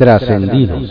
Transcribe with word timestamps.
Trascendidos. 0.00 0.90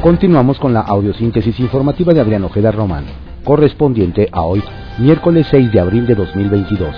Continuamos 0.00 0.60
con 0.60 0.72
la 0.72 0.82
audiosíntesis 0.82 1.58
informativa 1.58 2.14
de 2.14 2.20
Adrián 2.20 2.44
Ojeda 2.44 2.70
Román, 2.70 3.06
correspondiente 3.42 4.28
a 4.30 4.42
hoy, 4.42 4.62
miércoles 4.98 5.48
6 5.50 5.72
de 5.72 5.80
abril 5.80 6.06
de 6.06 6.14
2022. 6.14 6.94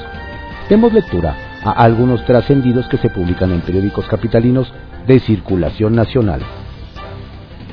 Demos 0.69 0.93
lectura 0.93 1.35
a 1.65 1.71
algunos 1.71 2.23
trascendidos 2.27 2.87
que 2.89 2.99
se 2.99 3.09
publican 3.09 3.53
en 3.53 3.63
periódicos 3.63 4.07
capitalinos 4.07 4.71
de 5.07 5.21
circulación 5.21 5.95
nacional. 5.95 6.43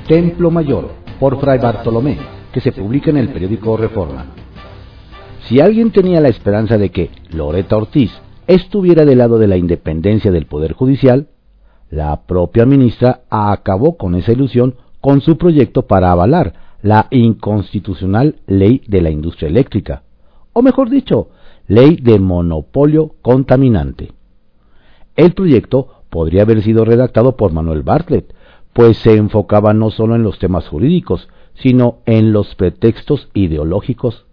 Templo 0.08 0.50
Mayor, 0.52 0.94
por 1.20 1.38
Fray 1.42 1.60
Bartolomé, 1.60 2.18
que 2.54 2.62
se 2.62 2.72
publica 2.72 3.10
en 3.10 3.18
el 3.18 3.28
periódico 3.28 3.76
Reforma. 3.76 4.24
Si 5.48 5.60
alguien 5.60 5.92
tenía 5.92 6.22
la 6.22 6.30
esperanza 6.30 6.78
de 6.78 6.90
que 6.90 7.10
Loreta 7.32 7.76
Ortiz 7.76 8.12
estuviera 8.48 9.06
del 9.06 9.18
lado 9.18 9.40
de 9.40 9.48
la 9.48 9.58
independencia 9.58 10.32
del 10.32 10.46
Poder 10.46 10.74
Judicial, 10.74 11.28
la 11.90 12.24
propia 12.26 12.66
ministra 12.66 13.22
acabó 13.30 13.98
con 13.98 14.16
esa 14.16 14.32
ilusión 14.32 14.76
con 15.02 15.22
su 15.22 15.38
proyecto 15.38 15.86
para 15.86 16.12
avalar 16.12 16.54
la 16.82 17.08
inconstitucional 17.12 18.38
ley 18.48 18.82
de 18.88 19.02
la 19.02 19.10
industria 19.10 19.50
eléctrica, 19.50 20.04
o 20.54 20.62
mejor 20.62 20.90
dicho, 20.90 21.30
ley 21.68 21.98
de 21.98 22.20
monopolio 22.20 23.16
contaminante. 23.22 24.12
El 25.16 25.34
proyecto 25.34 26.04
podría 26.10 26.44
haber 26.44 26.62
sido 26.62 26.86
redactado 26.86 27.36
por 27.36 27.54
Manuel 27.54 27.84
Bartlett, 27.84 28.34
pues 28.74 28.98
se 28.98 29.14
enfocaba 29.14 29.74
no 29.74 29.92
solo 29.92 30.16
en 30.16 30.24
los 30.24 30.40
temas 30.40 30.68
jurídicos, 30.68 31.28
sino 31.54 32.00
en 32.06 32.34
los 32.34 32.56
pretextos 32.56 33.30
ideológicos. 33.34 34.26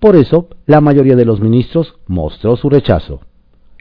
Por 0.00 0.16
eso, 0.16 0.48
la 0.66 0.80
mayoría 0.80 1.14
de 1.14 1.26
los 1.26 1.40
ministros 1.40 1.94
mostró 2.06 2.56
su 2.56 2.70
rechazo. 2.70 3.20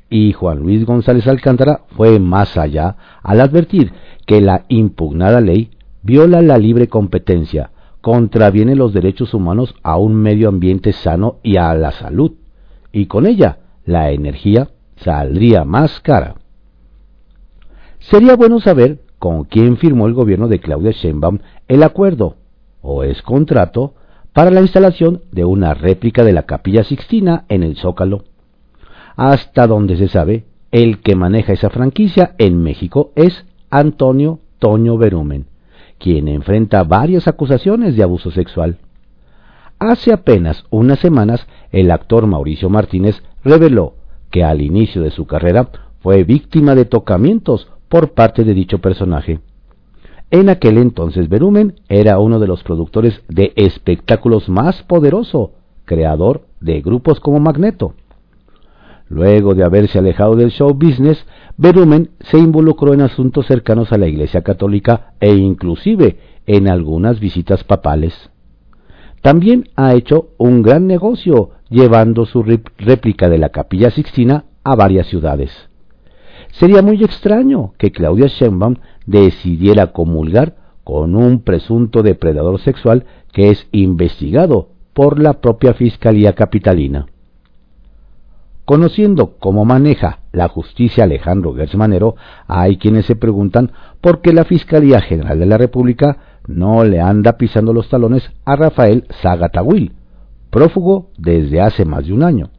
Y 0.10 0.34
Juan 0.34 0.60
Luis 0.60 0.86
González 0.86 1.26
Alcántara 1.28 1.84
fue 1.96 2.20
más 2.20 2.58
allá 2.58 2.98
al 3.24 3.40
advertir 3.40 3.94
que 4.26 4.42
la 4.42 4.66
impugnada 4.68 5.40
ley 5.40 5.72
viola 6.04 6.42
la 6.42 6.58
libre 6.58 6.88
competencia, 6.88 7.72
contraviene 8.02 8.76
los 8.76 8.94
derechos 8.94 9.34
humanos 9.34 9.76
a 9.82 9.98
un 9.98 10.16
medio 10.16 10.50
ambiente 10.50 10.94
sano 10.94 11.38
y 11.42 11.58
a 11.58 11.74
la 11.74 11.92
salud, 11.92 12.34
y 12.92 13.06
con 13.06 13.26
ella 13.26 13.60
la 13.86 14.12
energía 14.12 14.70
saldría 14.98 15.64
más 15.64 16.00
cara. 16.02 16.36
Sería 18.00 18.36
bueno 18.36 18.60
saber 18.60 19.02
con 19.20 19.44
quién 19.44 19.78
firmó 19.78 20.08
el 20.08 20.14
gobierno 20.14 20.48
de 20.48 20.60
Claudia 20.60 20.92
Sheinbaum 20.92 21.40
el 21.68 21.84
acuerdo, 21.84 22.36
o 22.82 23.04
es 23.04 23.22
contrato, 23.22 23.94
para 24.34 24.52
la 24.52 24.62
instalación 24.62 25.22
de 25.32 25.46
una 25.46 25.74
réplica 25.74 26.24
de 26.24 26.34
la 26.34 26.44
Capilla 26.44 26.84
Sixtina 26.84 27.46
en 27.50 27.64
el 27.64 27.78
Zócalo. 27.78 28.24
Hasta 29.16 29.68
donde 29.68 29.98
se 29.98 30.08
sabe, 30.08 30.46
el 30.72 31.00
que 31.00 31.16
maneja 31.16 31.54
esa 31.54 31.70
franquicia 31.70 32.36
en 32.38 32.62
México 32.62 33.12
es 33.16 33.46
Antonio 33.70 34.40
Toño 34.60 34.98
Berumen, 34.98 35.48
quien 35.98 36.28
enfrenta 36.28 36.84
varias 36.84 37.28
acusaciones 37.28 37.96
de 37.96 38.04
abuso 38.04 38.32
sexual. 38.32 38.78
Hace 39.80 40.14
apenas 40.14 40.66
unas 40.70 41.00
semanas, 41.00 41.48
el 41.72 41.90
actor 41.92 42.28
Mauricio 42.28 42.70
Martínez 42.70 43.24
reveló 43.44 43.94
que 44.30 44.44
al 44.44 44.62
inicio 44.62 45.02
de 45.02 45.12
su 45.12 45.26
carrera 45.26 45.70
fue 46.02 46.24
víctima 46.24 46.76
de 46.76 46.86
tocamientos 46.86 47.70
por 47.88 48.12
parte 48.12 48.44
de 48.44 48.54
dicho 48.54 48.80
personaje. 48.80 49.40
En 50.32 50.50
aquel 50.50 50.78
entonces 50.78 51.28
Berumen 51.28 51.82
era 51.90 52.20
uno 52.20 52.40
de 52.40 52.46
los 52.46 52.64
productores 52.64 53.22
de 53.30 53.52
espectáculos 53.56 54.48
más 54.48 54.84
poderoso, 54.84 55.54
creador 55.86 56.46
de 56.60 56.82
grupos 56.82 57.20
como 57.20 57.40
Magneto. 57.40 57.96
Luego 59.08 59.56
de 59.56 59.64
haberse 59.64 59.98
alejado 59.98 60.36
del 60.36 60.52
show 60.52 60.72
business, 60.76 61.26
Berumen 61.58 62.12
se 62.20 62.38
involucró 62.38 62.94
en 62.94 63.02
asuntos 63.02 63.48
cercanos 63.48 63.92
a 63.92 63.98
la 63.98 64.08
Iglesia 64.08 64.44
Católica 64.44 65.14
e 65.20 65.34
inclusive 65.34 66.20
en 66.46 66.68
algunas 66.68 67.20
visitas 67.20 67.64
papales. 67.64 68.14
También 69.22 69.68
ha 69.76 69.96
hecho 69.96 70.30
un 70.38 70.62
gran 70.62 70.86
negocio 70.86 71.50
llevando 71.70 72.28
su 72.28 72.44
réplica 72.44 73.30
de 73.30 73.40
la 73.40 73.50
Capilla 73.50 73.90
Sixtina 73.90 74.46
a 74.64 74.76
varias 74.76 75.08
ciudades. 75.08 75.69
Sería 76.52 76.82
muy 76.82 77.04
extraño 77.04 77.74
que 77.78 77.92
Claudia 77.92 78.28
Sheinbaum 78.28 78.76
decidiera 79.06 79.88
comulgar 79.88 80.56
con 80.84 81.16
un 81.16 81.42
presunto 81.42 82.02
depredador 82.04 82.60
sexual 82.60 83.06
que 83.32 83.50
es 83.50 83.68
investigado 83.72 84.70
por 84.94 85.20
la 85.20 85.34
propia 85.34 85.74
Fiscalía 85.74 86.34
Capitalina. 86.34 87.08
Conociendo 88.66 89.38
cómo 89.40 89.66
maneja 89.66 90.20
la 90.32 90.48
justicia 90.48 91.04
Alejandro 91.04 91.56
Gersmanero, 91.56 92.16
hay 92.48 92.78
quienes 92.78 93.06
se 93.06 93.16
preguntan 93.16 93.72
por 94.02 94.22
qué 94.22 94.32
la 94.34 94.46
Fiscalía 94.46 95.02
General 95.02 95.40
de 95.40 95.46
la 95.46 95.58
República 95.58 96.18
no 96.48 96.84
le 96.84 97.00
anda 97.02 97.38
pisando 97.38 97.74
los 97.74 97.90
talones 97.90 98.30
a 98.46 98.56
Rafael 98.56 99.06
Zagatawil, 99.22 99.94
prófugo 100.50 101.10
desde 101.18 101.62
hace 101.62 101.86
más 101.86 102.06
de 102.06 102.14
un 102.14 102.24
año. 102.24 102.50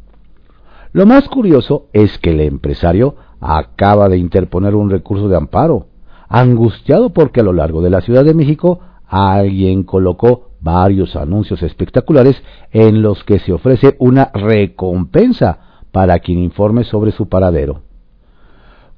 Lo 0.92 1.06
más 1.06 1.28
curioso 1.28 1.86
es 1.92 2.18
que 2.18 2.30
el 2.30 2.40
empresario 2.40 3.14
acaba 3.40 4.08
de 4.08 4.18
interponer 4.18 4.74
un 4.74 4.90
recurso 4.90 5.28
de 5.28 5.36
amparo, 5.36 5.86
angustiado 6.28 7.10
porque 7.10 7.40
a 7.40 7.44
lo 7.44 7.52
largo 7.52 7.80
de 7.80 7.90
la 7.90 8.00
Ciudad 8.00 8.24
de 8.24 8.34
México 8.34 8.80
alguien 9.06 9.84
colocó 9.84 10.50
varios 10.60 11.16
anuncios 11.16 11.62
espectaculares 11.62 12.42
en 12.72 13.02
los 13.02 13.24
que 13.24 13.38
se 13.38 13.52
ofrece 13.52 13.96
una 13.98 14.30
recompensa 14.34 15.58
para 15.92 16.18
quien 16.18 16.38
informe 16.38 16.84
sobre 16.84 17.12
su 17.12 17.28
paradero. 17.28 17.82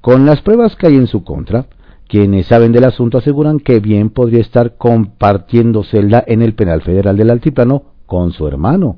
Con 0.01 0.25
las 0.25 0.41
pruebas 0.41 0.75
que 0.75 0.87
hay 0.87 0.95
en 0.95 1.07
su 1.07 1.23
contra, 1.23 1.67
quienes 2.07 2.47
saben 2.47 2.71
del 2.71 2.83
asunto 2.83 3.19
aseguran 3.19 3.59
que 3.59 3.79
bien 3.79 4.09
podría 4.09 4.41
estar 4.41 4.77
compartiendo 4.77 5.83
celda 5.83 6.23
en 6.27 6.41
el 6.41 6.53
penal 6.53 6.81
federal 6.81 7.17
del 7.17 7.29
Altiplano 7.29 7.83
con 8.05 8.31
su 8.31 8.47
hermano, 8.47 8.97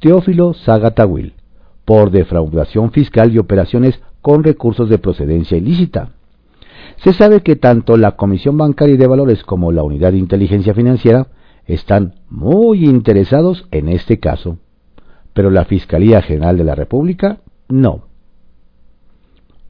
Teófilo 0.00 0.54
Zagatawil, 0.54 1.34
por 1.90 2.12
defraudación 2.12 2.92
fiscal 2.92 3.32
y 3.32 3.38
operaciones 3.38 4.00
con 4.22 4.44
recursos 4.44 4.88
de 4.88 4.98
procedencia 4.98 5.58
ilícita. 5.58 6.10
Se 6.98 7.12
sabe 7.12 7.40
que 7.40 7.56
tanto 7.56 7.96
la 7.96 8.12
Comisión 8.12 8.56
Bancaria 8.56 8.94
y 8.94 8.96
de 8.96 9.08
Valores 9.08 9.42
como 9.42 9.72
la 9.72 9.82
Unidad 9.82 10.12
de 10.12 10.18
Inteligencia 10.18 10.72
Financiera 10.72 11.26
están 11.66 12.14
muy 12.28 12.84
interesados 12.84 13.66
en 13.72 13.88
este 13.88 14.20
caso, 14.20 14.58
pero 15.32 15.50
la 15.50 15.64
Fiscalía 15.64 16.22
General 16.22 16.56
de 16.56 16.62
la 16.62 16.76
República 16.76 17.40
no. 17.68 18.04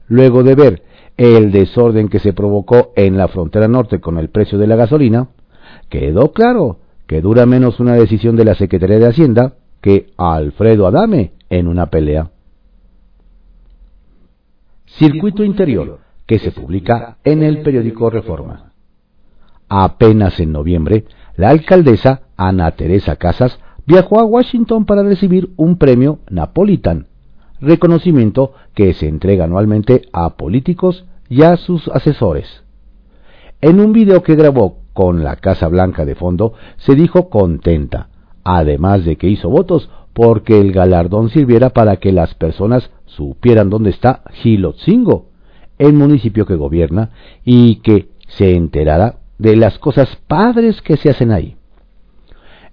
Luego 0.07 0.43
de 0.43 0.53
ver 0.53 0.83
el 1.17 1.51
desorden 1.51 2.07
que 2.07 2.19
se 2.19 2.33
provocó 2.33 2.93
en 2.95 3.17
la 3.17 3.29
frontera 3.29 3.67
norte 3.67 3.99
con 3.99 4.19
el 4.19 4.29
precio 4.29 4.59
de 4.59 4.67
la 4.67 4.75
gasolina, 4.75 5.29
quedó 5.89 6.33
claro 6.33 6.77
que 7.07 7.19
dura 7.19 7.47
menos 7.47 7.79
una 7.79 7.95
decisión 7.95 8.35
de 8.35 8.45
la 8.45 8.53
Secretaría 8.53 8.99
de 8.99 9.07
Hacienda 9.07 9.55
que 9.81 10.11
Alfredo 10.17 10.85
Adame 10.85 11.40
en 11.51 11.67
una 11.67 11.87
pelea. 11.87 12.31
Circuito 14.85 15.43
Interior, 15.43 15.99
que 16.25 16.39
se 16.39 16.51
publica 16.51 17.17
en 17.23 17.43
el 17.43 17.61
periódico 17.61 18.09
Reforma. 18.09 18.71
Apenas 19.69 20.39
en 20.39 20.51
noviembre, 20.51 21.05
la 21.35 21.49
alcaldesa 21.49 22.23
Ana 22.35 22.71
Teresa 22.71 23.17
Casas 23.17 23.59
viajó 23.85 24.19
a 24.19 24.25
Washington 24.25 24.85
para 24.85 25.03
recibir 25.03 25.51
un 25.57 25.77
premio 25.77 26.19
Napolitan, 26.29 27.07
reconocimiento 27.59 28.53
que 28.73 28.93
se 28.93 29.07
entrega 29.07 29.45
anualmente 29.45 30.03
a 30.13 30.35
políticos 30.37 31.05
y 31.29 31.43
a 31.43 31.57
sus 31.57 31.87
asesores. 31.89 32.63
En 33.59 33.79
un 33.79 33.93
video 33.93 34.23
que 34.23 34.35
grabó 34.35 34.77
con 34.93 35.23
la 35.23 35.35
Casa 35.35 35.67
Blanca 35.67 36.05
de 36.05 36.15
fondo, 36.15 36.53
se 36.77 36.95
dijo 36.95 37.29
contenta, 37.29 38.09
además 38.43 39.05
de 39.05 39.17
que 39.17 39.27
hizo 39.27 39.49
votos 39.49 39.89
porque 40.13 40.59
el 40.59 40.71
galardón 40.71 41.29
sirviera 41.29 41.69
para 41.69 41.97
que 41.97 42.11
las 42.11 42.33
personas 42.35 42.91
supieran 43.05 43.69
dónde 43.69 43.91
está 43.91 44.23
Gilotzingo, 44.31 45.29
el 45.77 45.93
municipio 45.93 46.45
que 46.45 46.55
gobierna, 46.55 47.11
y 47.43 47.77
que 47.77 48.09
se 48.27 48.55
enterara 48.55 49.19
de 49.37 49.55
las 49.55 49.79
cosas 49.79 50.17
padres 50.27 50.81
que 50.81 50.97
se 50.97 51.09
hacen 51.09 51.31
ahí. 51.31 51.55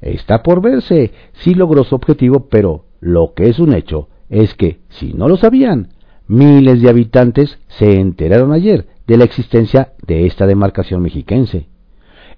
Está 0.01 0.43
por 0.43 0.61
verse 0.61 1.13
si 1.33 1.55
logró 1.55 1.85
su 1.85 1.95
objetivo, 1.95 2.49
pero 2.49 2.85
lo 3.01 3.33
que 3.35 3.49
es 3.49 3.59
un 3.59 3.73
hecho 3.73 4.09
es 4.29 4.55
que, 4.55 4.81
si 4.89 5.15
no 5.15 5.29
lo 5.29 5.37
sabían, 5.37 5.95
miles 6.27 6.83
de 6.83 6.91
habitantes 6.91 7.59
se 7.69 7.99
enteraron 7.99 8.53
ayer 8.53 8.87
de 9.07 9.17
la 9.17 9.25
existencia 9.25 9.93
de 10.07 10.27
esta 10.27 10.47
demarcación 10.47 11.03
mexiquense, 11.03 11.69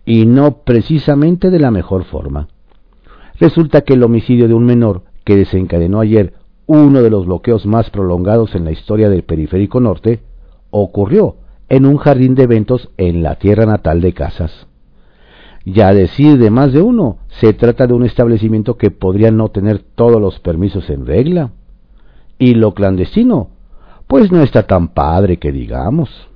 y 0.07 0.27
no 0.27 0.63
precisamente 0.63 1.51
de 1.51 1.59
la 1.59 1.71
mejor 1.71 2.05
forma. 2.05 2.49
Resulta 3.41 3.81
que 3.81 3.95
el 3.95 4.03
homicidio 4.03 4.49
de 4.49 4.55
un 4.55 4.67
menor 4.67 5.03
que 5.25 5.35
desencadenó 5.35 6.01
ayer 6.01 6.35
uno 6.67 7.03
de 7.03 7.11
los 7.11 7.27
bloqueos 7.27 7.67
más 7.67 7.91
prolongados 7.91 8.55
en 8.55 8.65
la 8.65 8.71
historia 8.71 9.09
del 9.09 9.25
periférico 9.25 9.81
norte, 9.81 10.21
ocurrió 10.71 11.37
en 11.69 11.87
un 11.87 11.97
jardín 11.97 12.35
de 12.35 12.45
eventos 12.45 12.91
en 12.97 13.23
la 13.23 13.37
tierra 13.37 13.67
natal 13.67 14.03
de 14.03 14.13
Casas. 14.13 14.69
Ya 15.65 15.93
decir 15.93 16.39
de 16.39 16.51
más 16.51 16.73
de 16.73 16.83
uno, 16.83 17.19
se 17.29 17.53
trata 17.53 17.87
de 17.87 17.95
un 17.95 18.05
establecimiento 18.05 18.77
que 18.77 18.91
podría 18.91 19.31
no 19.31 19.49
tener 19.49 19.79
todos 19.79 20.21
los 20.21 20.39
permisos 20.39 20.89
en 20.91 21.07
regla. 21.07 21.51
Y 22.39 22.55
lo 22.55 22.73
clandestino, 22.73 23.51
pues 24.07 24.31
no 24.31 24.43
está 24.43 24.67
tan 24.67 24.89
padre 24.89 25.39
que 25.39 25.51
digamos. 25.51 26.29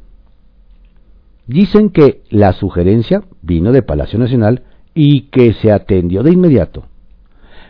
Dicen 1.47 1.91
que 1.91 2.23
la 2.31 2.53
sugerencia 2.55 3.23
vino 3.43 3.73
de 3.73 3.83
Palacio 3.83 4.19
Nacional 4.19 4.65
y 4.95 5.29
que 5.31 5.53
se 5.53 5.71
atendió 5.71 6.23
de 6.23 6.33
inmediato. 6.33 6.85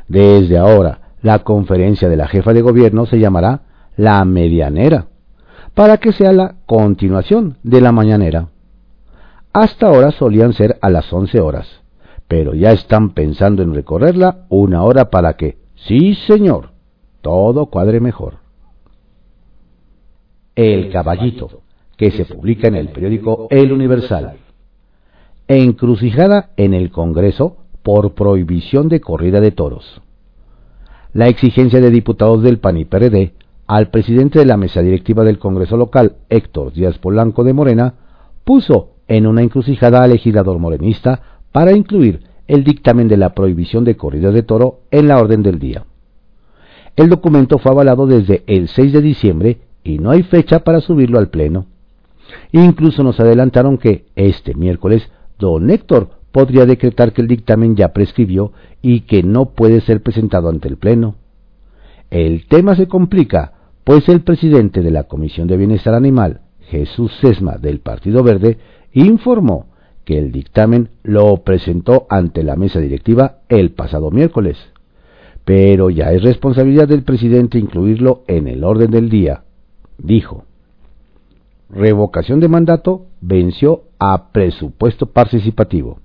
Desde 0.09 0.59
ahora, 0.59 1.01
la 1.23 1.41
conferencia 1.41 2.09
de 2.09 2.17
la 2.17 2.29
jefa 2.29 2.53
de 2.53 2.63
gobierno 2.63 3.07
se 3.07 3.19
llamará 3.19 3.63
la 3.97 4.25
medianera, 4.25 5.07
para 5.75 5.97
que 5.99 6.13
sea 6.13 6.33
la 6.33 6.57
continuación 6.67 7.57
de 7.63 7.81
la 7.81 7.93
mañanera. 7.93 8.49
Hasta 9.53 9.87
ahora 9.87 10.11
solían 10.11 10.53
ser 10.53 10.79
a 10.83 10.91
las 10.91 11.13
once 11.13 11.41
horas, 11.41 11.67
pero 12.29 12.55
ya 12.55 12.73
están 12.73 13.11
pensando 13.11 13.63
en 13.63 13.75
recorrerla 13.75 14.47
una 14.49 14.83
hora 14.83 15.11
para 15.11 15.35
que, 15.35 15.59
sí 15.75 16.15
señor, 16.27 16.71
todo 17.23 17.67
cuadre 17.67 18.01
mejor. 18.01 18.35
El 20.55 20.91
caballito, 20.91 21.63
que 21.97 22.11
se 22.11 22.25
publica 22.25 22.69
en 22.69 22.75
el 22.75 22.89
periódico 22.89 23.49
El 23.51 23.73
Universal. 23.73 24.37
Encrucijada 25.49 26.51
en 26.57 26.75
el 26.75 26.91
Congreso 26.91 27.64
por 27.85 28.15
prohibición 28.15 28.89
de 28.89 29.01
corrida 29.01 29.41
de 29.41 29.53
toros. 29.53 30.01
La 31.13 31.29
exigencia 31.29 31.81
de 31.81 31.91
diputados 31.91 32.43
del 32.43 32.59
PAN 32.59 32.79
y 32.79 32.87
PRD 32.87 33.35
al 33.67 33.91
presidente 33.91 34.39
de 34.39 34.47
la 34.47 34.57
mesa 34.57 34.81
directiva 34.81 35.23
del 35.23 35.39
Congreso 35.39 35.77
local, 35.77 36.17
Héctor 36.29 36.73
Díaz 36.73 36.99
Polanco 36.99 37.45
de 37.45 37.53
Morena, 37.53 37.95
puso 38.43 38.95
en 39.07 39.27
una 39.27 39.43
encrucijada 39.43 40.03
al 40.03 40.11
legislador 40.11 40.59
morenista 40.59 41.21
para 41.53 41.73
incluir 41.73 42.23
el 42.49 42.65
dictamen 42.65 43.07
de 43.07 43.19
la 43.19 43.35
prohibición 43.35 43.85
de 43.85 43.97
corrida 43.97 44.31
de 44.33 44.43
toro 44.43 44.81
en 44.91 45.07
la 45.07 45.19
orden 45.19 45.43
del 45.43 45.59
día. 45.59 45.85
El 46.97 47.11
documento 47.11 47.59
fue 47.59 47.73
avalado 47.73 48.07
desde 48.07 48.45
el 48.47 48.69
6 48.69 48.95
de 48.95 49.03
diciembre 49.03 49.59
y 49.83 49.99
no 49.99 50.11
hay 50.11 50.23
fecha 50.23 50.61
para 50.61 50.81
subirlo 50.81 51.19
al 51.19 51.29
Pleno. 51.29 51.67
Incluso 52.53 53.03
nos 53.03 53.21
adelantaron 53.21 53.77
que 53.77 54.07
este 54.17 54.55
miércoles 54.55 55.11
don 55.39 55.69
Héctor 55.71 56.24
podría 56.35 56.67
decretar 56.67 57.13
que 57.13 57.23
el 57.23 57.29
dictamen 57.29 57.77
ya 57.77 57.93
prescribió 57.93 58.51
y 58.83 59.03
que 59.03 59.23
no 59.23 59.51
puede 59.51 59.81
ser 59.81 60.03
presentado 60.03 60.49
ante 60.49 60.67
el 60.67 60.79
Pleno. 60.79 61.15
El 62.11 62.47
tema 62.49 62.75
se 62.75 62.89
complica, 62.89 63.53
pues 63.85 64.09
el 64.09 64.23
presidente 64.23 64.83
de 64.83 64.91
la 64.91 65.05
Comisión 65.05 65.47
de 65.47 65.57
Bienestar 65.57 65.95
Animal, 65.95 66.41
Jesús 66.63 67.13
Sesma, 67.21 67.57
del 67.57 67.79
Partido 67.79 68.25
Verde, 68.25 68.59
informó 68.93 69.67
que 70.05 70.19
el 70.19 70.33
dictamen 70.33 70.89
lo 71.05 71.37
presentó 71.45 72.05
ante 72.11 72.43
la 72.43 72.57
mesa 72.57 72.81
directiva 72.81 73.37
el 73.49 73.71
pasado 73.71 74.11
miércoles, 74.11 74.59
pero 75.45 75.89
ya 75.89 76.11
es 76.11 76.25
responsabilidad 76.25 76.89
del 76.89 77.05
presidente 77.05 77.61
incluirlo 77.61 78.25
en 78.27 78.49
el 78.49 78.65
orden 78.65 78.91
del 78.91 79.09
día, 79.09 79.45
dijo. 79.99 80.47
Revocación 81.71 82.41
de 82.41 82.49
mandato 82.49 83.07
venció 83.21 83.85
a 84.01 84.33
presupuesto 84.33 85.07
participativo. 85.07 86.01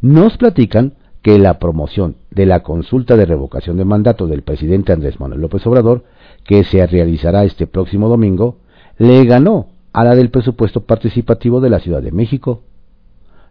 Nos 0.00 0.36
platican 0.36 0.94
que 1.22 1.38
la 1.38 1.58
promoción 1.58 2.16
de 2.30 2.46
la 2.46 2.62
consulta 2.62 3.16
de 3.16 3.26
revocación 3.26 3.76
de 3.76 3.84
mandato 3.84 4.28
del 4.28 4.42
presidente 4.42 4.92
Andrés 4.92 5.18
Manuel 5.18 5.40
López 5.40 5.66
Obrador, 5.66 6.04
que 6.44 6.62
se 6.62 6.86
realizará 6.86 7.44
este 7.44 7.66
próximo 7.66 8.08
domingo, 8.08 8.58
le 8.96 9.24
ganó 9.24 9.66
a 9.92 10.04
la 10.04 10.14
del 10.14 10.30
presupuesto 10.30 10.84
participativo 10.84 11.60
de 11.60 11.70
la 11.70 11.80
Ciudad 11.80 12.00
de 12.00 12.12
México. 12.12 12.62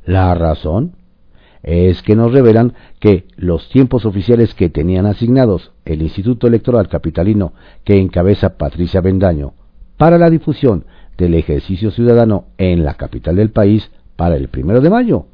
La 0.06 0.34
razón 0.36 0.94
es 1.64 2.02
que 2.02 2.16
nos 2.16 2.32
revelan 2.32 2.74
que 3.00 3.26
los 3.36 3.68
tiempos 3.68 4.06
oficiales 4.06 4.54
que 4.54 4.70
tenían 4.70 5.06
asignados 5.06 5.74
el 5.84 6.02
Instituto 6.02 6.48
Electoral 6.48 6.88
Capitalino 6.88 7.52
que 7.84 8.00
encabeza 8.00 8.58
Patricia 8.58 9.02
Bendaño 9.02 9.54
para 9.98 10.18
la 10.18 10.30
difusión 10.30 10.86
del 11.18 11.34
ejercicio 11.34 11.92
ciudadano 11.92 12.46
en 12.58 12.86
la 12.86 12.94
capital 12.94 13.36
del 13.36 13.50
país 13.50 13.92
para 14.16 14.38
el 14.38 14.48
primero 14.48 14.80
de 14.80 14.90
mayo 14.90 15.26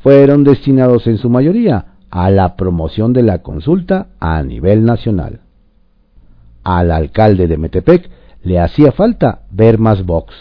fueron 0.00 0.44
destinados 0.44 1.06
en 1.06 1.18
su 1.18 1.30
mayoría 1.30 1.94
a 2.10 2.30
la 2.30 2.56
promoción 2.56 3.12
de 3.12 3.22
la 3.22 3.42
consulta 3.42 4.08
a 4.18 4.42
nivel 4.42 4.84
nacional. 4.84 5.40
Al 6.64 6.90
alcalde 6.90 7.46
de 7.46 7.56
Metepec 7.56 8.10
le 8.42 8.58
hacía 8.58 8.92
falta 8.92 9.42
ver 9.50 9.78
más 9.78 10.04
Vox. 10.04 10.34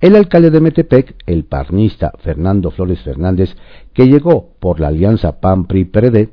El 0.00 0.14
alcalde 0.14 0.50
de 0.50 0.60
Metepec, 0.60 1.16
el 1.26 1.44
parnista 1.44 2.12
Fernando 2.18 2.70
Flores 2.70 3.00
Fernández, 3.00 3.56
que 3.94 4.06
llegó 4.06 4.50
por 4.60 4.78
la 4.78 4.88
alianza 4.88 5.40
PAN-PRI-PRD, 5.40 6.30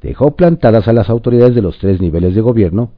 dejó 0.00 0.34
plantadas 0.34 0.88
a 0.88 0.92
las 0.92 1.10
autoridades 1.10 1.54
de 1.54 1.62
los 1.62 1.78
tres 1.78 2.00
niveles 2.00 2.34
de 2.34 2.40
gobierno, 2.40 2.92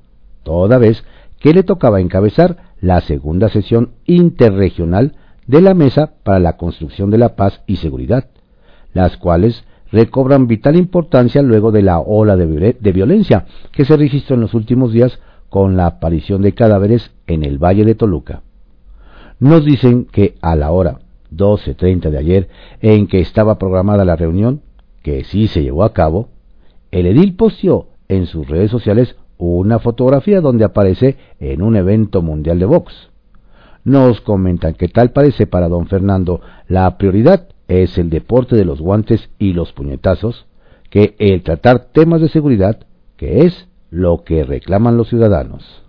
toda 0.44 0.78
vez 0.78 1.04
que 1.40 1.52
le 1.52 1.62
tocaba 1.62 2.00
encabezar 2.00 2.74
la 2.80 3.00
segunda 3.00 3.48
sesión 3.48 3.90
interregional 4.06 5.16
de 5.46 5.60
la 5.60 5.74
Mesa 5.74 6.14
para 6.22 6.38
la 6.38 6.56
Construcción 6.56 7.10
de 7.10 7.18
la 7.18 7.34
Paz 7.34 7.62
y 7.66 7.76
Seguridad, 7.76 8.28
las 8.94 9.16
cuales 9.18 9.64
recobran 9.92 10.46
vital 10.46 10.76
importancia 10.76 11.42
luego 11.42 11.70
de 11.70 11.82
la 11.82 12.00
ola 12.00 12.36
de, 12.36 12.92
violencia 12.92 13.46
que 13.70 13.84
se 13.84 13.96
registró 13.96 14.34
en 14.34 14.40
los 14.40 14.54
últimos 14.54 14.92
días 14.92 15.20
con 15.50 15.76
la 15.76 15.86
aparición 15.86 16.42
de 16.42 16.54
cadáveres 16.54 17.12
en 17.26 17.44
el 17.44 17.58
Valle 17.58 17.84
de 17.84 17.94
Toluca. 17.94 18.42
Nos 19.38 19.64
dicen 19.64 20.06
que 20.06 20.34
a 20.40 20.56
la 20.56 20.70
hora 20.72 20.98
12.30 21.32 22.10
de 22.10 22.18
ayer, 22.18 22.48
en 22.80 23.06
que 23.06 23.20
estaba 23.20 23.58
programada 23.58 24.04
la 24.04 24.16
reunión, 24.16 24.62
que 25.02 25.24
sí 25.24 25.48
se 25.48 25.62
llevó 25.62 25.84
a 25.84 25.92
cabo, 25.92 26.28
el 26.90 27.06
edil 27.06 27.36
posteó 27.36 27.88
en 28.08 28.26
sus 28.26 28.48
redes 28.48 28.70
sociales 28.70 29.16
una 29.38 29.78
fotografía 29.78 30.40
donde 30.40 30.64
aparece 30.64 31.16
en 31.40 31.62
un 31.62 31.76
evento 31.76 32.22
mundial 32.22 32.58
de 32.58 32.66
box. 32.66 33.10
Nos 33.84 34.20
comentan 34.20 34.74
que 34.74 34.88
tal 34.88 35.10
parece 35.10 35.46
para 35.46 35.68
don 35.68 35.86
Fernando 35.86 36.40
la 36.68 36.96
prioridad 36.96 37.48
es 37.68 37.98
el 37.98 38.10
deporte 38.10 38.56
de 38.56 38.64
los 38.64 38.80
guantes 38.80 39.30
y 39.38 39.52
los 39.52 39.72
puñetazos, 39.72 40.46
que 40.90 41.16
el 41.18 41.42
tratar 41.42 41.86
temas 41.92 42.20
de 42.20 42.28
seguridad, 42.28 42.86
que 43.16 43.46
es 43.46 43.68
lo 43.90 44.24
que 44.24 44.44
reclaman 44.44 44.96
los 44.96 45.08
ciudadanos. 45.08 45.82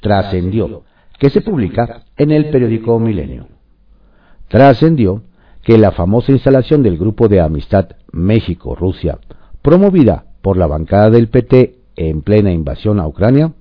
Trascendió 0.00 0.84
que 1.18 1.30
se 1.30 1.40
publica 1.40 2.04
en 2.16 2.30
el 2.30 2.50
periódico 2.50 2.98
Milenio. 2.98 3.48
Trascendió 4.48 5.22
que 5.62 5.76
la 5.76 5.92
famosa 5.92 6.32
instalación 6.32 6.82
del 6.82 6.96
Grupo 6.96 7.28
de 7.28 7.40
Amistad 7.40 7.90
México-Rusia, 8.12 9.18
promovida 9.60 10.26
por 10.40 10.56
la 10.56 10.66
bancada 10.66 11.10
del 11.10 11.28
PT 11.28 11.80
en 11.96 12.22
plena 12.22 12.52
invasión 12.52 13.00
a 13.00 13.06
Ucrania, 13.06 13.52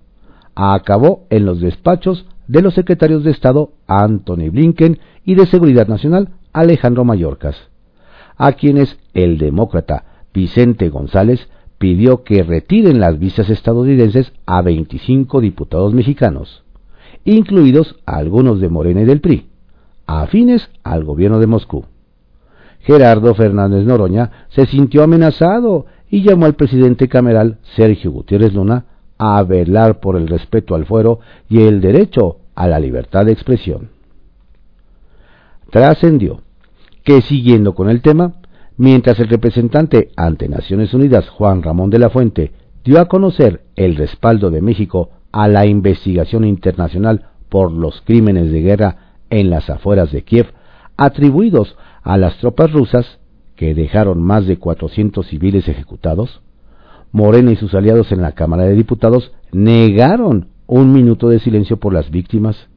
acabó 0.56 1.26
en 1.30 1.46
los 1.46 1.60
despachos 1.60 2.26
de 2.48 2.62
los 2.62 2.76
secretarios 2.76 3.24
de 3.24 3.32
Estado 3.32 3.74
Anthony 3.88 4.50
Blinken 4.52 5.00
y 5.26 5.36
de 5.36 5.48
Seguridad 5.48 5.88
Nacional 5.88 6.30
Alejandro 6.60 7.04
Mayorkas, 7.04 7.56
a 8.36 8.54
quienes 8.54 8.98
el 9.14 9.38
demócrata 9.38 10.26
Vicente 10.34 10.90
González 10.90 11.50
pidió 11.78 12.24
que 12.24 12.44
retiren 12.44 13.00
las 13.00 13.20
visas 13.20 13.50
estadounidenses 13.50 14.34
a 14.46 14.62
25 14.62 15.42
diputados 15.42 15.94
mexicanos 15.94 16.64
incluidos 17.28 17.98
algunos 18.06 18.62
de 18.62 18.70
Morena 18.70 19.02
y 19.02 19.06
del 19.06 19.20
PRI, 19.20 19.48
afines 20.08 20.70
al 20.84 21.04
gobierno 21.04 21.40
de 21.40 21.48
Moscú. 21.48 21.86
Gerardo 22.80 23.36
Fernández 23.36 23.86
Noroña 23.86 24.48
se 24.50 24.66
sintió 24.66 25.04
amenazado 25.04 25.88
y 26.10 26.24
llamó 26.24 26.46
al 26.46 26.56
presidente 26.56 27.10
cameral 27.10 27.58
Sergio 27.76 28.12
Gutiérrez 28.12 28.54
Luna 28.54 28.86
a 29.18 29.44
velar 29.44 30.00
por 30.00 30.16
el 30.16 30.28
respeto 30.28 30.74
al 30.74 30.86
fuero 30.86 31.20
y 31.50 31.64
el 31.64 31.82
derecho 31.82 32.38
a 32.56 32.68
la 32.68 32.80
libertad 32.80 33.26
de 33.26 33.34
expresión. 33.34 33.90
Trascendió 35.70 36.44
que 37.08 37.22
siguiendo 37.22 37.74
con 37.74 37.90
el 37.90 38.02
tema, 38.02 38.34
mientras 38.76 39.18
el 39.22 39.30
representante 39.30 40.10
ante 40.18 40.50
Naciones 40.50 40.94
Unidas 40.94 41.30
Juan 41.30 41.64
Ramón 41.64 41.90
de 41.90 42.00
la 42.00 42.10
Fuente 42.10 42.52
dio 42.84 43.00
a 43.00 43.06
conocer 43.06 43.62
el 43.78 43.96
respaldo 43.96 44.52
de 44.52 44.62
México 44.62 45.12
a 45.32 45.48
la 45.48 45.66
investigación 45.66 46.44
internacional 46.44 47.30
por 47.48 47.72
los 47.72 48.02
crímenes 48.02 48.52
de 48.52 48.60
guerra 48.60 49.14
en 49.30 49.50
las 49.50 49.70
afueras 49.70 50.12
de 50.12 50.26
Kiev, 50.26 50.48
atribuidos 50.98 51.78
a 52.04 52.18
las 52.18 52.40
tropas 52.40 52.74
rusas, 52.74 53.20
que 53.56 53.74
dejaron 53.74 54.22
más 54.22 54.46
de 54.46 54.58
400 54.58 55.26
civiles 55.26 55.66
ejecutados, 55.70 56.42
Morena 57.14 57.54
y 57.54 57.56
sus 57.56 57.74
aliados 57.74 58.12
en 58.12 58.22
la 58.22 58.34
Cámara 58.34 58.64
de 58.64 58.76
Diputados 58.76 59.32
negaron 59.54 60.50
un 60.66 60.92
minuto 60.92 61.30
de 61.30 61.40
silencio 61.40 61.78
por 61.78 61.94
las 61.94 62.12
víctimas, 62.12 62.68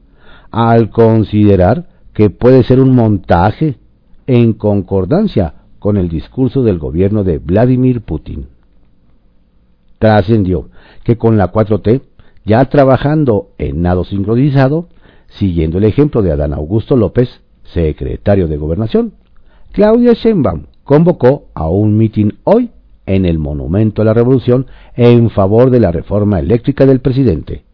al 0.51 0.89
considerar 0.89 1.89
que 2.13 2.29
puede 2.29 2.63
ser 2.63 2.79
un 2.79 2.95
montaje 2.95 3.80
en 4.33 4.53
concordancia 4.53 5.55
con 5.77 5.97
el 5.97 6.07
discurso 6.07 6.63
del 6.63 6.79
gobierno 6.79 7.25
de 7.25 7.37
Vladimir 7.37 7.99
Putin. 7.99 8.47
Trascendió 9.99 10.69
que 11.03 11.17
con 11.17 11.37
la 11.37 11.51
4T 11.51 12.01
ya 12.45 12.63
trabajando 12.63 13.49
en 13.57 13.81
nado 13.81 14.05
sincronizado, 14.05 14.87
siguiendo 15.27 15.79
el 15.79 15.83
ejemplo 15.83 16.21
de 16.21 16.31
Adán 16.31 16.53
Augusto 16.53 16.95
López, 16.95 17.41
secretario 17.73 18.47
de 18.47 18.55
Gobernación, 18.55 19.15
Claudia 19.73 20.13
Sheinbaum 20.13 20.67
convocó 20.85 21.47
a 21.53 21.67
un 21.67 21.97
mitin 21.97 22.37
hoy 22.45 22.71
en 23.05 23.25
el 23.25 23.37
Monumento 23.37 24.01
a 24.01 24.05
la 24.05 24.13
Revolución 24.13 24.67
en 24.95 25.29
favor 25.29 25.71
de 25.71 25.81
la 25.81 25.91
reforma 25.91 26.39
eléctrica 26.39 26.85
del 26.85 27.01
presidente, 27.01 27.65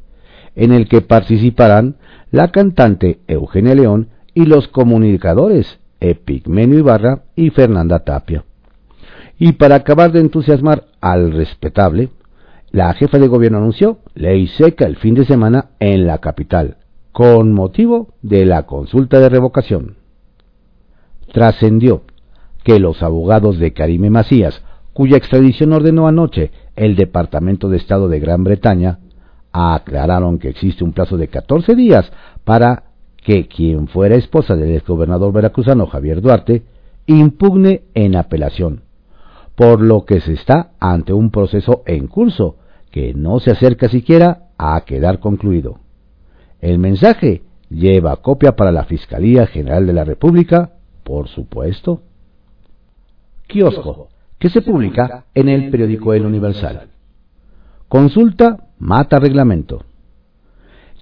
en 0.55 0.71
el 0.71 0.87
que 0.87 1.01
participarán 1.01 1.97
la 2.31 2.47
cantante 2.47 3.19
Eugenia 3.27 3.75
León 3.75 4.09
y 4.33 4.45
los 4.45 4.67
comunicadores 4.67 5.79
Epigmenio 5.99 6.79
Ibarra 6.79 7.23
y 7.35 7.49
Fernanda 7.49 7.99
Tapia. 7.99 8.43
Y 9.39 9.53
para 9.53 9.75
acabar 9.75 10.11
de 10.11 10.19
entusiasmar 10.19 10.85
al 10.99 11.31
respetable, 11.31 12.09
la 12.71 12.93
jefa 12.93 13.17
de 13.19 13.27
gobierno 13.27 13.59
anunció 13.59 13.99
ley 14.13 14.47
seca 14.47 14.85
el 14.85 14.97
fin 14.97 15.13
de 15.15 15.25
semana 15.25 15.71
en 15.79 16.07
la 16.07 16.17
capital, 16.17 16.77
con 17.11 17.53
motivo 17.53 18.13
de 18.21 18.45
la 18.45 18.65
consulta 18.65 19.19
de 19.19 19.29
revocación. 19.29 19.97
Trascendió 21.31 22.03
que 22.63 22.79
los 22.79 23.01
abogados 23.03 23.59
de 23.59 23.73
Karime 23.73 24.09
Macías, 24.09 24.61
cuya 24.93 25.17
extradición 25.17 25.73
ordenó 25.73 26.07
anoche 26.07 26.51
el 26.75 26.95
Departamento 26.95 27.69
de 27.69 27.77
Estado 27.77 28.09
de 28.09 28.19
Gran 28.19 28.43
Bretaña, 28.43 28.99
aclararon 29.51 30.39
que 30.39 30.49
existe 30.49 30.83
un 30.83 30.93
plazo 30.93 31.17
de 31.17 31.27
14 31.29 31.75
días 31.75 32.11
para 32.43 32.86
que 33.27 33.49
quien 33.49 33.89
fuera 33.89 34.15
esposa 34.15 34.55
del 34.55 34.73
exgobernador 34.73 35.33
veracruzano 35.33 35.85
Javier 35.87 36.21
Duarte 36.21 36.63
impugne 37.07 37.81
en 37.93 38.15
apelación, 38.15 38.83
por 39.53 39.81
lo 39.81 40.05
que 40.05 40.21
se 40.21 40.31
está 40.31 40.71
ante 40.79 41.11
un 41.11 41.29
proceso 41.29 41.83
en 41.87 42.07
curso 42.07 42.55
que 42.89 43.13
no 43.13 43.41
se 43.41 43.51
acerca 43.51 43.89
siquiera 43.89 44.47
a 44.57 44.79
quedar 44.85 45.19
concluido. 45.19 45.81
El 46.61 46.79
mensaje 46.79 47.41
lleva 47.69 48.15
copia 48.21 48.55
para 48.55 48.71
la 48.71 48.85
Fiscalía 48.85 49.45
General 49.45 49.85
de 49.85 49.91
la 49.91 50.05
República, 50.05 50.75
por 51.03 51.27
supuesto. 51.27 52.03
Kiosco, 53.47 54.07
que 54.39 54.49
se 54.49 54.61
publica 54.61 55.25
en 55.33 55.49
el 55.49 55.69
periódico 55.69 56.13
El 56.13 56.25
Universal. 56.25 56.91
Consulta 57.89 58.69
mata 58.79 59.19
reglamento. 59.19 59.83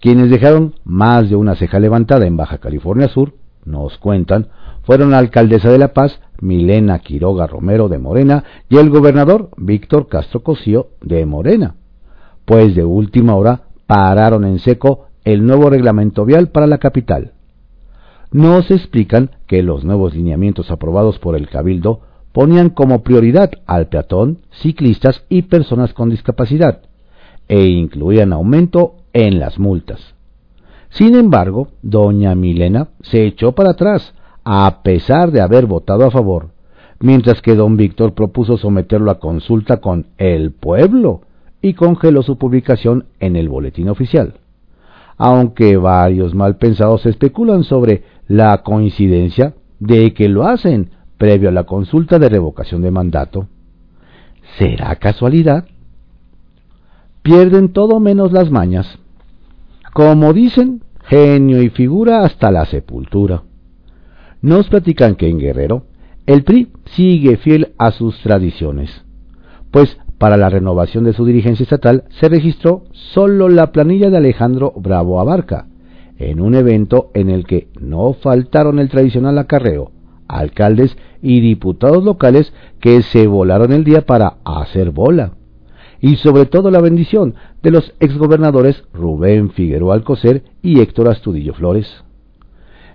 Quienes 0.06 0.30
dejaron 0.30 0.76
más 0.84 1.32
de 1.32 1.36
una 1.36 1.56
ceja 1.56 1.80
levantada 1.80 2.28
en 2.28 2.38
Baja 2.38 2.60
California 2.60 3.08
Sur, 3.08 3.34
nos 3.66 3.98
cuentan, 3.98 4.50
fueron 4.84 5.10
la 5.10 5.18
alcaldesa 5.18 5.72
de 5.72 5.80
La 5.80 5.94
Paz, 5.94 6.20
Milena 6.40 7.00
Quiroga 7.00 7.48
Romero 7.48 7.90
de 7.90 7.98
Morena, 7.98 8.44
y 8.70 8.78
el 8.78 8.92
gobernador 8.92 9.50
Víctor 9.58 10.08
Castro 10.08 10.44
Cosío 10.44 10.90
de 11.02 11.26
Morena, 11.26 11.74
pues 12.46 12.76
de 12.76 12.84
última 12.84 13.34
hora 13.34 13.64
pararon 13.88 14.46
en 14.46 14.60
seco 14.60 15.08
el 15.24 15.44
nuevo 15.44 15.72
reglamento 15.72 16.24
vial 16.24 16.50
para 16.50 16.68
la 16.68 16.78
capital. 16.78 17.32
Nos 18.32 18.70
explican 18.70 19.32
que 19.48 19.64
los 19.64 19.84
nuevos 19.86 20.14
lineamientos 20.14 20.70
aprobados 20.70 21.18
por 21.18 21.36
el 21.36 21.50
Cabildo 21.50 22.02
ponían 22.32 22.70
como 22.70 23.02
prioridad 23.02 23.50
al 23.66 23.88
peatón, 23.88 24.42
ciclistas 24.52 25.26
y 25.30 25.42
personas 25.42 25.96
con 25.96 26.12
discapacidad, 26.12 26.82
e 27.48 27.64
incluían 27.64 28.34
aumento 28.34 28.98
en 29.16 29.40
las 29.40 29.58
multas. 29.58 30.14
Sin 30.90 31.16
embargo, 31.16 31.70
doña 31.82 32.36
Milena 32.36 32.90
se 33.02 33.26
echó 33.26 33.54
para 33.54 33.72
atrás, 33.72 34.14
a 34.44 34.84
pesar 34.84 35.32
de 35.32 35.42
haber 35.42 35.66
votado 35.66 36.06
a 36.06 36.12
favor, 36.12 36.50
mientras 37.00 37.42
que 37.42 37.56
don 37.56 37.78
Víctor 37.78 38.14
propuso 38.14 38.58
someterlo 38.58 39.10
a 39.10 39.20
consulta 39.20 39.78
con 39.78 40.08
el 40.18 40.52
pueblo 40.52 41.22
y 41.62 41.74
congeló 41.74 42.24
su 42.24 42.38
publicación 42.38 43.06
en 43.22 43.38
el 43.38 43.48
boletín 43.48 43.88
oficial. 43.88 44.36
Aunque 45.18 45.78
varios 45.78 46.36
malpensados 46.36 47.06
especulan 47.06 47.64
sobre 47.64 48.04
la 48.28 48.64
coincidencia 48.64 49.54
de 49.80 50.14
que 50.14 50.28
lo 50.28 50.46
hacen 50.46 50.90
previo 51.18 51.48
a 51.48 51.54
la 51.54 51.64
consulta 51.64 52.20
de 52.20 52.28
revocación 52.28 52.82
de 52.82 52.92
mandato. 52.92 53.48
¿Será 54.58 54.94
casualidad? 54.98 55.66
Pierden 57.22 57.72
todo 57.72 58.02
menos 58.02 58.34
las 58.34 58.52
mañas. 58.52 59.00
Como 59.96 60.34
dicen, 60.34 60.84
genio 61.06 61.62
y 61.62 61.70
figura 61.70 62.26
hasta 62.26 62.52
la 62.52 62.66
sepultura. 62.66 63.44
Nos 64.42 64.68
platican 64.68 65.16
que 65.16 65.30
en 65.30 65.40
Guerrero 65.40 65.86
el 66.26 66.44
PRI 66.44 66.68
sigue 66.84 67.38
fiel 67.38 67.72
a 67.78 67.92
sus 67.92 68.20
tradiciones, 68.22 69.06
pues 69.72 69.98
para 70.18 70.36
la 70.36 70.50
renovación 70.50 71.06
de 71.06 71.14
su 71.14 71.24
dirigencia 71.24 71.64
estatal 71.64 72.04
se 72.10 72.28
registró 72.28 72.84
solo 72.92 73.48
la 73.48 73.72
planilla 73.72 74.10
de 74.10 74.18
Alejandro 74.18 74.74
Bravo 74.76 75.22
Abarca, 75.22 75.68
en 76.18 76.42
un 76.42 76.56
evento 76.56 77.10
en 77.14 77.30
el 77.30 77.46
que 77.46 77.70
no 77.80 78.12
faltaron 78.16 78.80
el 78.80 78.90
tradicional 78.90 79.38
acarreo, 79.38 79.94
alcaldes 80.28 80.98
y 81.22 81.40
diputados 81.40 82.04
locales 82.04 82.52
que 82.82 83.02
se 83.02 83.28
volaron 83.28 83.72
el 83.72 83.86
día 83.86 84.02
para 84.02 84.40
hacer 84.44 84.92
bola. 84.92 85.36
Y 86.06 86.18
sobre 86.18 86.46
todo 86.46 86.70
la 86.70 86.82
bendición 86.82 87.34
de 87.64 87.72
los 87.72 87.96
exgobernadores 88.00 88.84
Rubén 88.94 89.50
Figueroa 89.50 89.96
Alcocer 89.96 90.44
y 90.62 90.80
Héctor 90.80 91.08
Astudillo 91.08 91.56
Flores. 91.56 92.04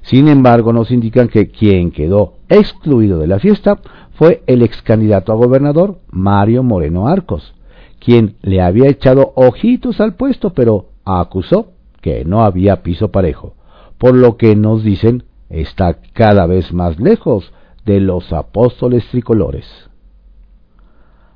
Sin 0.02 0.28
embargo, 0.28 0.72
nos 0.72 0.92
indican 0.92 1.26
que 1.26 1.48
quien 1.48 1.90
quedó 1.90 2.34
excluido 2.48 3.18
de 3.18 3.26
la 3.26 3.40
fiesta 3.40 3.80
fue 4.12 4.44
el 4.46 4.62
ex 4.62 4.80
candidato 4.82 5.32
a 5.32 5.34
gobernador 5.34 5.98
Mario 6.12 6.62
Moreno 6.62 7.08
Arcos, 7.08 7.52
quien 7.98 8.36
le 8.42 8.62
había 8.62 8.88
echado 8.88 9.32
ojitos 9.34 10.00
al 10.00 10.14
puesto, 10.14 10.50
pero 10.50 10.90
acusó 11.04 11.72
que 12.00 12.24
no 12.24 12.44
había 12.44 12.84
piso 12.84 13.10
parejo, 13.10 13.54
por 13.98 14.14
lo 14.14 14.36
que 14.36 14.54
nos 14.54 14.84
dicen 14.84 15.24
está 15.48 15.98
cada 16.12 16.46
vez 16.46 16.72
más 16.72 17.00
lejos 17.00 17.52
de 17.84 17.98
los 17.98 18.32
apóstoles 18.32 19.04
tricolores. 19.08 19.66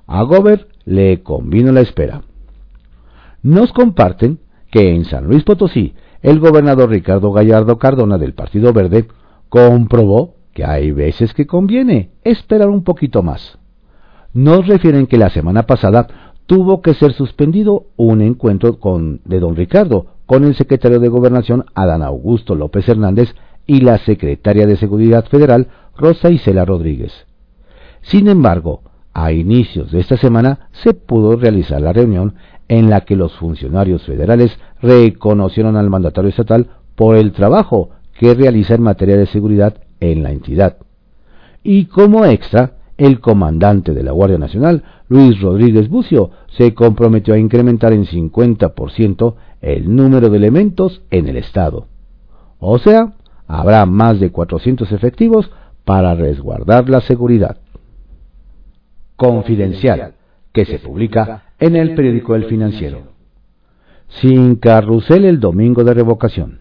A 0.06 0.22
Gober 0.22 0.68
le 0.84 1.22
convino 1.22 1.72
la 1.72 1.80
espera. 1.80 2.22
Nos 3.42 3.72
comparten 3.72 4.38
que 4.70 4.94
en 4.94 5.04
San 5.04 5.26
Luis 5.26 5.44
Potosí 5.44 5.94
el 6.22 6.40
gobernador 6.40 6.90
Ricardo 6.90 7.32
Gallardo 7.32 7.78
Cardona 7.78 8.18
del 8.18 8.34
Partido 8.34 8.72
Verde 8.72 9.06
comprobó 9.48 10.36
que 10.52 10.64
hay 10.64 10.90
veces 10.92 11.34
que 11.34 11.46
conviene 11.46 12.10
esperar 12.22 12.68
un 12.68 12.82
poquito 12.82 13.22
más. 13.22 13.58
Nos 14.32 14.66
refieren 14.66 15.06
que 15.06 15.18
la 15.18 15.30
semana 15.30 15.64
pasada 15.64 16.34
tuvo 16.46 16.80
que 16.80 16.94
ser 16.94 17.12
suspendido 17.12 17.86
un 17.96 18.20
encuentro 18.20 18.78
con, 18.78 19.20
de 19.24 19.40
don 19.40 19.56
Ricardo 19.56 20.06
con 20.26 20.44
el 20.44 20.54
secretario 20.54 21.00
de 21.00 21.08
Gobernación 21.08 21.66
Adán 21.74 22.02
Augusto 22.02 22.54
López 22.54 22.88
Hernández 22.88 23.34
y 23.66 23.80
la 23.80 23.98
secretaria 23.98 24.66
de 24.66 24.76
Seguridad 24.76 25.26
Federal 25.26 25.68
Rosa 25.96 26.30
Isela 26.30 26.64
Rodríguez. 26.64 27.12
Sin 28.02 28.28
embargo, 28.28 28.82
a 29.14 29.32
inicios 29.32 29.92
de 29.92 30.00
esta 30.00 30.16
semana 30.16 30.68
se 30.82 30.92
pudo 30.92 31.36
realizar 31.36 31.80
la 31.80 31.92
reunión 31.92 32.34
en 32.68 32.90
la 32.90 33.02
que 33.02 33.16
los 33.16 33.32
funcionarios 33.34 34.02
federales 34.04 34.58
reconocieron 34.82 35.76
al 35.76 35.88
mandatario 35.88 36.30
estatal 36.30 36.68
por 36.96 37.16
el 37.16 37.32
trabajo 37.32 37.90
que 38.18 38.34
realiza 38.34 38.74
en 38.74 38.82
materia 38.82 39.16
de 39.16 39.26
seguridad 39.26 39.74
en 40.00 40.22
la 40.22 40.32
entidad. 40.32 40.76
Y 41.62 41.86
como 41.86 42.24
extra, 42.24 42.72
el 42.96 43.20
comandante 43.20 43.92
de 43.92 44.02
la 44.02 44.12
Guardia 44.12 44.38
Nacional, 44.38 44.82
Luis 45.08 45.40
Rodríguez 45.40 45.88
Bucio, 45.88 46.30
se 46.56 46.74
comprometió 46.74 47.34
a 47.34 47.38
incrementar 47.38 47.92
en 47.92 48.06
50% 48.06 49.34
el 49.60 49.94
número 49.94 50.28
de 50.28 50.36
elementos 50.36 51.02
en 51.10 51.28
el 51.28 51.36
Estado. 51.36 51.86
O 52.58 52.78
sea, 52.78 53.14
habrá 53.46 53.86
más 53.86 54.20
de 54.20 54.30
400 54.30 54.92
efectivos 54.92 55.50
para 55.84 56.14
resguardar 56.14 56.88
la 56.88 57.00
seguridad. 57.00 57.58
Confidencial, 59.16 60.14
que 60.52 60.64
se 60.64 60.78
publica 60.78 61.44
en 61.58 61.76
el 61.76 61.94
periódico 61.94 62.34
El 62.34 62.44
Financiero. 62.44 63.02
Sin 64.08 64.56
carrusel 64.56 65.24
el 65.24 65.40
domingo 65.40 65.84
de 65.84 65.94
revocación. 65.94 66.60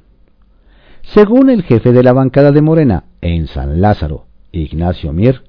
Según 1.04 1.50
el 1.50 1.64
jefe 1.64 1.92
de 1.92 2.04
la 2.04 2.14
bancada 2.14 2.52
de 2.52 2.62
Morena 2.62 3.04
en 3.22 3.48
San 3.48 3.82
Lázaro, 3.82 4.26
Ignacio 4.52 5.14
Mier, 5.14 5.44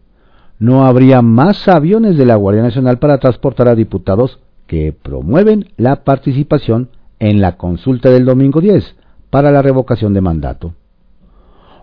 no 0.58 0.84
habría 0.84 1.22
más 1.22 1.68
aviones 1.68 2.16
de 2.16 2.26
la 2.26 2.36
Guardia 2.36 2.62
Nacional 2.62 2.98
para 2.98 3.18
transportar 3.18 3.68
a 3.68 3.74
diputados 3.74 4.40
que 4.66 4.92
promueven 4.92 5.70
la 5.76 6.04
participación 6.04 6.90
en 7.18 7.40
la 7.40 7.56
consulta 7.56 8.10
del 8.10 8.24
domingo 8.24 8.60
10 8.60 8.96
para 9.30 9.50
la 9.50 9.62
revocación 9.62 10.14
de 10.14 10.20
mandato. 10.20 10.74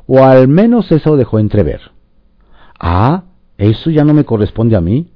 O 0.08 0.24
al 0.24 0.48
menos 0.48 0.92
eso 0.92 1.16
dejó 1.16 1.40
entrever. 1.40 1.82
Ah, 2.80 3.24
eso 3.62 3.92
ya 3.92 4.04
no 4.04 4.14
me 4.16 4.26
corresponde 4.26 4.76
a 4.76 4.82
mí. 4.82 5.12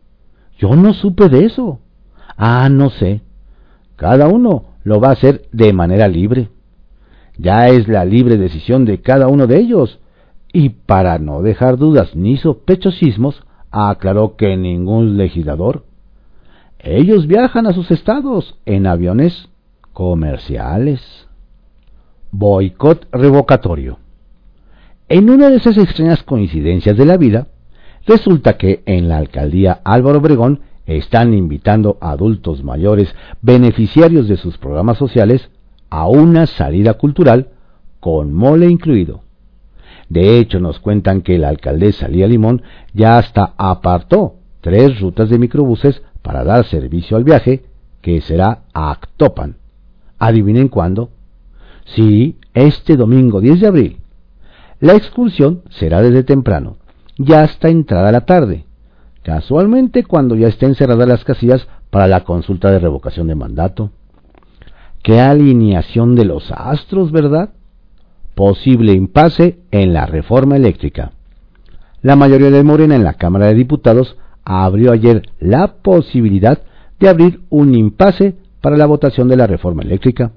Yo 0.59 0.75
no 0.75 0.93
supe 0.93 1.29
de 1.29 1.45
eso. 1.45 1.79
Ah, 2.37 2.69
no 2.69 2.91
sé. 2.91 3.21
Cada 3.95 4.27
uno 4.27 4.65
lo 4.83 4.99
va 4.99 5.09
a 5.09 5.13
hacer 5.13 5.47
de 5.51 5.73
manera 5.73 6.07
libre. 6.07 6.49
Ya 7.37 7.67
es 7.69 7.87
la 7.87 8.05
libre 8.05 8.37
decisión 8.37 8.85
de 8.85 9.01
cada 9.01 9.27
uno 9.29 9.47
de 9.47 9.57
ellos. 9.57 9.99
Y 10.53 10.69
para 10.69 11.17
no 11.17 11.41
dejar 11.41 11.77
dudas 11.77 12.15
ni 12.15 12.37
sospechosismos, 12.37 13.43
aclaró 13.71 14.35
que 14.35 14.55
ningún 14.55 15.17
legislador. 15.17 15.83
Ellos 16.77 17.25
viajan 17.25 17.65
a 17.65 17.73
sus 17.73 17.89
estados 17.89 18.59
en 18.67 18.85
aviones 18.85 19.49
comerciales. 19.91 21.01
Boicot 22.29 23.07
revocatorio. 23.11 23.97
En 25.09 25.31
una 25.31 25.49
de 25.49 25.57
esas 25.57 25.77
extrañas 25.77 26.21
coincidencias 26.21 26.95
de 26.95 27.05
la 27.05 27.17
vida, 27.17 27.47
resulta 28.05 28.57
que 28.57 28.83
en 28.85 29.09
la 29.09 29.17
alcaldía 29.17 29.81
Álvaro 29.83 30.19
Obregón 30.19 30.62
están 30.85 31.33
invitando 31.33 31.97
a 32.01 32.12
adultos 32.12 32.63
mayores 32.63 33.15
beneficiarios 33.41 34.27
de 34.27 34.38
sus 34.38 34.57
programas 34.57 34.97
sociales 34.97 35.50
a 35.89 36.07
una 36.07 36.45
salida 36.45 36.95
cultural 36.95 37.50
con 38.00 38.33
mole 38.33 38.67
incluido. 38.67 39.21
De 40.09 40.38
hecho, 40.38 40.59
nos 40.59 40.79
cuentan 40.79 41.21
que 41.21 41.39
la 41.39 41.50
alcaldesa 41.50 42.07
Lía 42.07 42.27
Limón 42.27 42.62
ya 42.93 43.17
hasta 43.17 43.53
apartó 43.57 44.35
tres 44.62 45.00
rutas 45.00 45.29
de 45.29 45.39
microbuses 45.39 46.03
para 46.21 46.43
dar 46.43 46.65
servicio 46.65 47.17
al 47.17 47.24
viaje, 47.24 47.65
que 48.01 48.21
será 48.21 48.63
a 48.74 48.91
Actopan. 48.91 49.57
¿Adivinen 50.19 50.67
cuándo? 50.69 51.09
Sí, 51.85 52.38
este 52.53 52.97
domingo 52.97 53.41
10 53.41 53.62
de 53.62 53.67
abril. 53.67 53.97
La 54.79 54.93
excursión 54.93 55.63
será 55.69 56.01
desde 56.01 56.24
temprano, 56.24 56.77
ya 57.17 57.41
hasta 57.41 57.69
entrada 57.69 58.12
la 58.12 58.25
tarde, 58.25 58.65
casualmente 59.24 60.03
cuando 60.03 60.36
ya 60.36 60.48
estén 60.48 60.75
cerradas 60.75 61.07
las 61.07 61.24
casillas 61.24 61.67
para 61.89 62.07
la 62.07 62.24
consulta 62.24 62.72
de 62.72 62.79
revocación 62.79 63.27
de 63.27 63.36
mandato. 63.36 63.91
Qué 65.01 65.19
alineación 65.19 66.15
de 66.15 66.25
los 66.25 66.51
astros, 66.51 67.12
¿verdad? 67.12 67.51
Posible 68.34 68.93
impasse 68.93 69.60
en 69.72 69.93
la 69.93 70.05
reforma 70.05 70.55
eléctrica. 70.55 71.12
La 72.01 72.15
mayoría 72.15 72.51
de 72.51 72.63
Morena 72.63 72.95
en 72.95 73.03
la 73.03 73.13
Cámara 73.13 73.48
de 73.48 73.55
Diputados 73.55 74.17
abrió 74.43 74.91
ayer 74.91 75.24
la 75.39 75.75
posibilidad 75.81 76.62
de 77.00 77.10
abrir 77.10 77.41
un 77.50 77.74
impasse 77.75 78.36
para 78.62 78.77
la 78.77 78.86
votación 78.86 79.27
de 79.27 79.38
la 79.38 79.48
reforma 79.48 79.84
eléctrica. 79.84 80.31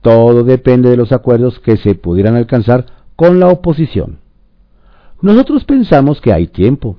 Todo 0.00 0.44
depende 0.44 0.90
de 0.90 0.96
los 0.96 1.12
acuerdos 1.12 1.60
que 1.60 1.76
se 1.76 1.94
pudieran 1.94 2.36
alcanzar 2.36 2.86
con 3.16 3.38
la 3.38 3.48
oposición. 3.48 4.21
Nosotros 5.22 5.64
pensamos 5.64 6.20
que 6.20 6.32
hay 6.32 6.48
tiempo. 6.48 6.96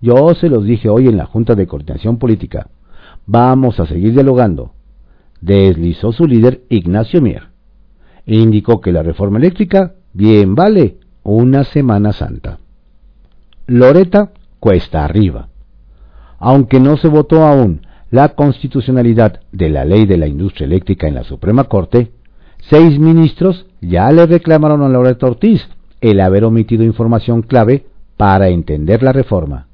Yo 0.00 0.34
se 0.34 0.48
los 0.48 0.64
dije 0.64 0.88
hoy 0.88 1.08
en 1.08 1.18
la 1.18 1.26
Junta 1.26 1.54
de 1.54 1.66
Coordinación 1.66 2.18
Política. 2.18 2.68
Vamos 3.26 3.78
a 3.78 3.86
seguir 3.86 4.14
dialogando. 4.14 4.72
Deslizó 5.42 6.10
su 6.12 6.26
líder 6.26 6.62
Ignacio 6.70 7.20
Mier. 7.20 7.48
E 8.24 8.36
indicó 8.36 8.80
que 8.80 8.92
la 8.92 9.02
reforma 9.02 9.38
eléctrica 9.38 9.94
bien 10.14 10.54
vale 10.54 10.96
una 11.22 11.64
Semana 11.64 12.14
Santa. 12.14 12.58
Loreta 13.66 14.32
cuesta 14.58 15.04
arriba. 15.04 15.48
Aunque 16.38 16.80
no 16.80 16.96
se 16.96 17.08
votó 17.08 17.44
aún 17.44 17.82
la 18.10 18.30
constitucionalidad 18.30 19.40
de 19.52 19.68
la 19.68 19.84
ley 19.84 20.06
de 20.06 20.16
la 20.16 20.26
industria 20.26 20.64
eléctrica 20.64 21.08
en 21.08 21.14
la 21.14 21.24
Suprema 21.24 21.64
Corte, 21.64 22.12
seis 22.70 22.98
ministros 22.98 23.66
ya 23.82 24.10
le 24.12 24.24
reclamaron 24.24 24.82
a 24.82 24.88
Loreta 24.88 25.26
Ortiz 25.26 25.68
el 26.00 26.20
haber 26.20 26.44
omitido 26.44 26.84
información 26.84 27.42
clave 27.42 27.86
para 28.16 28.48
entender 28.48 29.02
la 29.02 29.12
reforma. 29.12 29.68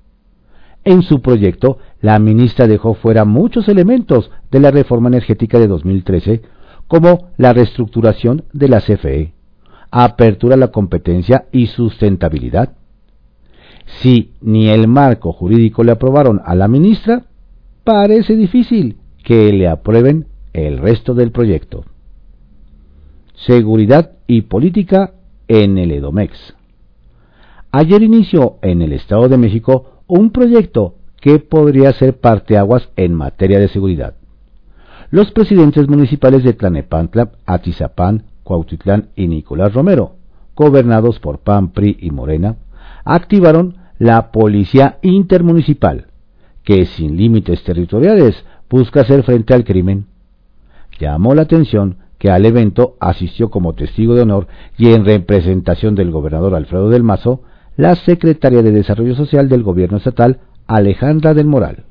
En 0.84 1.02
su 1.02 1.22
proyecto, 1.22 1.78
la 2.00 2.18
ministra 2.18 2.66
dejó 2.66 2.94
fuera 2.94 3.24
muchos 3.24 3.68
elementos 3.68 4.30
de 4.50 4.60
la 4.60 4.70
reforma 4.70 5.08
energética 5.08 5.58
de 5.60 5.68
2013, 5.68 6.42
como 6.88 7.28
la 7.36 7.52
reestructuración 7.52 8.44
de 8.52 8.68
la 8.68 8.80
CFE, 8.80 9.32
apertura 9.90 10.54
a 10.54 10.58
la 10.58 10.68
competencia 10.68 11.46
y 11.52 11.68
sustentabilidad. 11.68 12.72
Si 14.00 14.32
ni 14.40 14.68
el 14.68 14.88
marco 14.88 15.32
jurídico 15.32 15.84
le 15.84 15.92
aprobaron 15.92 16.40
a 16.44 16.54
la 16.54 16.66
ministra, 16.66 17.24
parece 17.84 18.34
difícil 18.36 18.96
que 19.22 19.52
le 19.52 19.68
aprueben 19.68 20.26
el 20.52 20.78
resto 20.78 21.14
del 21.14 21.30
proyecto. 21.30 21.84
Seguridad 23.34 24.12
y 24.26 24.42
política 24.42 25.14
en 25.52 25.76
el 25.76 25.90
Edomex. 25.90 26.54
Ayer 27.72 28.02
inició 28.02 28.56
en 28.62 28.80
el 28.80 28.94
Estado 28.94 29.28
de 29.28 29.36
México 29.36 30.00
un 30.06 30.30
proyecto 30.30 30.94
que 31.20 31.40
podría 31.40 31.92
ser 31.92 32.18
parteaguas 32.18 32.88
en 32.96 33.12
materia 33.12 33.58
de 33.58 33.68
seguridad. 33.68 34.14
Los 35.10 35.30
presidentes 35.30 35.88
municipales 35.88 36.42
de 36.42 36.54
Tlanepantla, 36.54 37.32
Atizapán, 37.44 38.24
Cuautitlán 38.44 39.10
y 39.14 39.28
Nicolás 39.28 39.74
Romero, 39.74 40.14
gobernados 40.56 41.18
por 41.18 41.40
PAN, 41.40 41.72
PRI 41.72 41.98
y 42.00 42.10
Morena, 42.12 42.56
activaron 43.04 43.76
la 43.98 44.32
Policía 44.32 44.98
Intermunicipal, 45.02 46.06
que 46.64 46.86
sin 46.86 47.18
límites 47.18 47.62
territoriales 47.62 48.42
busca 48.70 49.02
hacer 49.02 49.22
frente 49.22 49.52
al 49.52 49.64
crimen. 49.64 50.06
Llamó 50.98 51.34
la 51.34 51.42
atención 51.42 51.98
que 52.22 52.30
al 52.30 52.46
evento 52.46 52.94
asistió 53.00 53.50
como 53.50 53.74
testigo 53.74 54.14
de 54.14 54.22
honor 54.22 54.46
y 54.78 54.92
en 54.92 55.04
representación 55.04 55.96
del 55.96 56.12
gobernador 56.12 56.54
Alfredo 56.54 56.88
del 56.88 57.02
Mazo, 57.02 57.42
la 57.76 57.96
secretaria 57.96 58.62
de 58.62 58.70
Desarrollo 58.70 59.16
Social 59.16 59.48
del 59.48 59.64
gobierno 59.64 59.96
estatal, 59.96 60.38
Alejandra 60.68 61.34
del 61.34 61.48
Moral. 61.48 61.82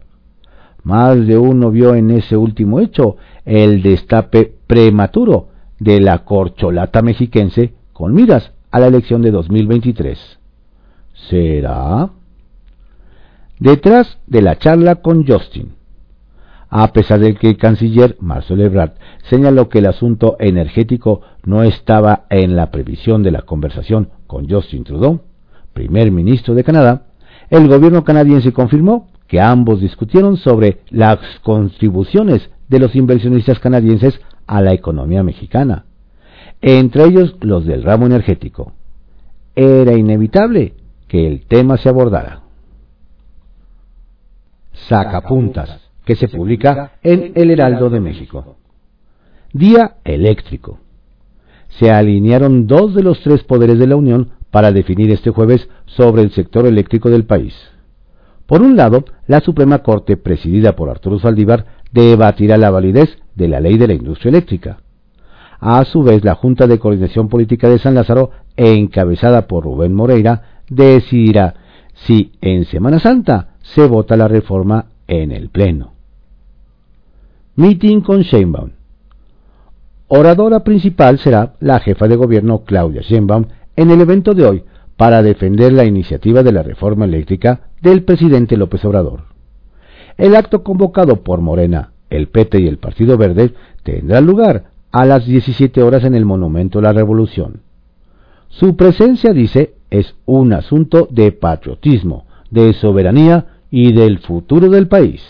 Más 0.83 1.27
de 1.27 1.37
uno 1.37 1.69
vio 1.69 1.95
en 1.95 2.11
ese 2.11 2.37
último 2.37 2.79
hecho 2.79 3.17
el 3.43 3.83
destape 3.83 4.53
prematuro 4.67 5.49
de 5.79 5.99
la 5.99 6.19
corcholata 6.19 7.01
mexiquense 7.01 7.73
con 7.91 8.13
miras 8.13 8.53
a 8.71 8.79
la 8.79 8.87
elección 8.87 9.21
de 9.21 9.31
2023. 9.31 10.39
¿Será? 11.29 12.09
Detrás 13.59 14.17
de 14.27 14.41
la 14.41 14.57
charla 14.57 14.95
con 15.01 15.27
Justin, 15.27 15.73
a 16.73 16.93
pesar 16.93 17.19
de 17.19 17.35
que 17.35 17.49
el 17.49 17.57
canciller 17.57 18.15
Marcel 18.21 18.61
Ebrard 18.61 18.93
señaló 19.29 19.67
que 19.67 19.79
el 19.79 19.87
asunto 19.87 20.37
energético 20.39 21.19
no 21.43 21.63
estaba 21.63 22.23
en 22.29 22.55
la 22.55 22.71
previsión 22.71 23.23
de 23.23 23.31
la 23.31 23.41
conversación 23.41 24.09
con 24.25 24.49
Justin 24.49 24.85
Trudeau, 24.85 25.19
primer 25.73 26.11
ministro 26.11 26.55
de 26.55 26.63
Canadá, 26.63 27.07
el 27.49 27.67
gobierno 27.67 28.05
canadiense 28.05 28.53
confirmó 28.53 29.09
que 29.27 29.41
ambos 29.41 29.81
discutieron 29.81 30.37
sobre 30.37 30.79
las 30.89 31.19
contribuciones 31.43 32.49
de 32.69 32.79
los 32.79 32.95
inversionistas 32.95 33.59
canadienses 33.59 34.21
a 34.47 34.61
la 34.61 34.73
economía 34.73 35.23
mexicana, 35.23 35.83
entre 36.61 37.03
ellos 37.03 37.35
los 37.41 37.65
del 37.65 37.83
ramo 37.83 38.05
energético. 38.05 38.71
Era 39.55 39.97
inevitable 39.97 40.75
que 41.09 41.27
el 41.27 41.45
tema 41.45 41.75
se 41.75 41.89
abordara. 41.89 42.43
Sacapuntas 44.87 45.90
que 46.11 46.17
se 46.17 46.27
publica 46.27 46.91
en 47.03 47.31
El 47.35 47.51
Heraldo 47.51 47.89
de 47.89 48.01
México. 48.01 48.57
Día 49.53 49.95
eléctrico. 50.03 50.79
Se 51.79 51.89
alinearon 51.89 52.67
dos 52.67 52.93
de 52.93 53.01
los 53.01 53.21
tres 53.21 53.45
poderes 53.45 53.79
de 53.79 53.87
la 53.87 53.95
Unión 53.95 54.31
para 54.49 54.73
definir 54.73 55.09
este 55.09 55.29
jueves 55.29 55.69
sobre 55.85 56.21
el 56.23 56.31
sector 56.31 56.65
eléctrico 56.65 57.09
del 57.09 57.23
país. 57.23 57.55
Por 58.45 58.61
un 58.61 58.75
lado, 58.75 59.05
la 59.27 59.39
Suprema 59.39 59.77
Corte, 59.83 60.17
presidida 60.17 60.75
por 60.75 60.89
Arturo 60.89 61.17
Saldívar, 61.17 61.65
debatirá 61.93 62.57
la 62.57 62.71
validez 62.71 63.17
de 63.35 63.47
la 63.47 63.61
ley 63.61 63.77
de 63.77 63.87
la 63.87 63.93
industria 63.93 64.31
eléctrica. 64.31 64.79
A 65.61 65.85
su 65.85 66.03
vez, 66.03 66.25
la 66.25 66.35
Junta 66.35 66.67
de 66.67 66.77
Coordinación 66.77 67.29
Política 67.29 67.69
de 67.69 67.79
San 67.79 67.95
Lázaro, 67.95 68.31
encabezada 68.57 69.47
por 69.47 69.63
Rubén 69.63 69.93
Moreira, 69.93 70.63
decidirá 70.67 71.55
si 72.05 72.33
en 72.41 72.65
Semana 72.65 72.99
Santa 72.99 73.51
se 73.61 73.87
vota 73.87 74.17
la 74.17 74.27
reforma 74.27 74.87
en 75.07 75.31
el 75.31 75.49
Pleno. 75.49 76.00
Meeting 77.57 77.99
con 77.99 78.21
Sheinbaum. 78.21 78.69
Oradora 80.07 80.63
principal 80.63 81.19
será 81.19 81.55
la 81.59 81.81
jefa 81.81 82.07
de 82.07 82.15
gobierno 82.15 82.63
Claudia 82.63 83.01
Sheinbaum 83.01 83.47
en 83.75 83.91
el 83.91 83.99
evento 83.99 84.33
de 84.33 84.45
hoy 84.45 84.63
para 84.95 85.21
defender 85.21 85.73
la 85.73 85.83
iniciativa 85.83 86.43
de 86.43 86.53
la 86.53 86.63
reforma 86.63 87.03
eléctrica 87.03 87.71
del 87.81 88.03
presidente 88.03 88.55
López 88.55 88.85
Obrador. 88.85 89.23
El 90.17 90.37
acto 90.37 90.63
convocado 90.63 91.23
por 91.23 91.41
Morena, 91.41 91.91
el 92.09 92.29
PT 92.29 92.61
y 92.61 92.67
el 92.67 92.77
Partido 92.77 93.17
Verde 93.17 93.53
tendrá 93.83 94.21
lugar 94.21 94.71
a 94.93 95.05
las 95.05 95.25
17 95.25 95.83
horas 95.83 96.05
en 96.05 96.15
el 96.15 96.23
Monumento 96.23 96.79
a 96.79 96.83
la 96.83 96.93
Revolución. 96.93 97.63
Su 98.47 98.77
presencia, 98.77 99.33
dice, 99.33 99.73
es 99.89 100.15
un 100.25 100.53
asunto 100.53 101.05
de 101.11 101.33
patriotismo, 101.33 102.25
de 102.49 102.71
soberanía 102.71 103.45
y 103.69 103.91
del 103.91 104.19
futuro 104.19 104.69
del 104.69 104.87
país. 104.87 105.21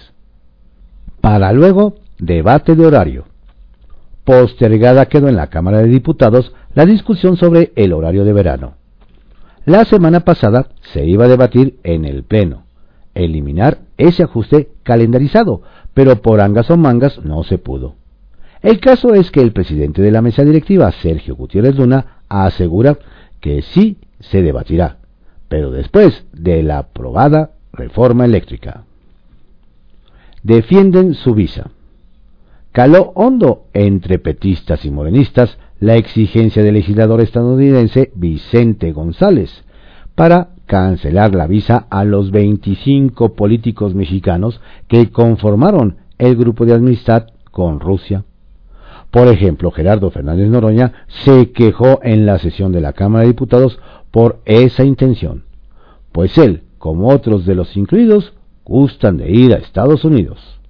Para 1.20 1.52
luego, 1.54 1.96
debate 2.22 2.76
de 2.76 2.86
horario. 2.86 3.26
Postergada 4.24 5.08
quedó 5.08 5.28
en 5.28 5.36
la 5.36 5.48
Cámara 5.48 5.80
de 5.80 5.88
Diputados 5.88 6.54
la 6.74 6.86
discusión 6.86 7.36
sobre 7.36 7.74
el 7.76 7.92
horario 7.92 8.24
de 8.24 8.32
verano. 8.32 8.76
La 9.66 9.84
semana 9.86 10.22
pasada 10.22 10.68
se 10.94 11.06
iba 11.06 11.26
a 11.26 11.28
debatir 11.28 11.80
en 11.84 12.06
el 12.06 12.24
Pleno, 12.24 12.64
eliminar 13.16 13.80
ese 13.98 14.24
ajuste 14.24 14.70
calendarizado, 14.84 15.64
pero 15.94 16.22
por 16.22 16.42
angas 16.42 16.70
o 16.70 16.78
mangas 16.78 17.20
no 17.26 17.44
se 17.44 17.58
pudo. 17.58 17.96
El 18.62 18.80
caso 18.80 19.16
es 19.16 19.32
que 19.32 19.42
el 19.42 19.52
presidente 19.52 20.04
de 20.04 20.12
la 20.12 20.22
mesa 20.22 20.44
directiva, 20.44 20.92
Sergio 20.92 21.36
Gutiérrez 21.36 21.76
Luna, 21.76 22.22
asegura 22.30 23.00
que 23.40 23.64
sí 23.64 23.98
se 24.20 24.44
debatirá, 24.44 24.98
pero 25.50 25.72
después 25.72 26.24
de 26.32 26.62
la 26.62 26.78
aprobada 26.78 27.52
reforma 27.74 28.26
eléctrica. 28.26 28.84
Defienden 30.44 31.16
su 31.16 31.34
visa. 31.34 31.72
Caló 32.72 33.12
hondo 33.16 33.66
entre 33.74 34.18
petistas 34.18 34.86
y 34.86 34.92
morenistas 34.92 35.58
la 35.82 35.98
exigencia 35.98 36.64
del 36.64 36.76
legislador 36.76 37.20
estadounidense 37.20 38.12
Vicente 38.16 38.94
González 38.94 39.66
para 40.16 40.52
cancelar 40.68 41.36
la 41.36 41.48
visa 41.48 41.88
a 41.90 42.06
los 42.06 42.32
25 42.32 43.34
políticos 43.34 43.94
mexicanos 43.94 44.62
que 44.88 45.10
conformaron 45.12 45.98
el 46.18 46.38
grupo 46.38 46.66
de 46.66 46.74
amistad 46.74 47.28
con 47.52 47.82
Rusia. 47.82 48.24
Por 49.10 49.28
ejemplo, 49.28 49.72
Gerardo 49.72 50.10
Fernández 50.10 50.50
Noroña 50.50 51.06
se 51.08 51.52
quejó 51.52 52.00
en 52.04 52.26
la 52.26 52.40
sesión 52.40 52.72
de 52.72 52.80
la 52.80 52.94
Cámara 52.94 53.24
de 53.24 53.32
Diputados 53.32 53.80
por 54.12 54.40
esa 54.46 54.86
intención, 54.86 55.44
pues 56.14 56.38
él, 56.38 56.64
como 56.78 57.10
otros 57.10 57.46
de 57.46 57.56
los 57.56 57.76
incluidos, 57.76 58.34
gustan 58.64 59.18
de 59.18 59.30
ir 59.30 59.54
a 59.54 59.58
Estados 59.58 60.06
Unidos. 60.06 60.61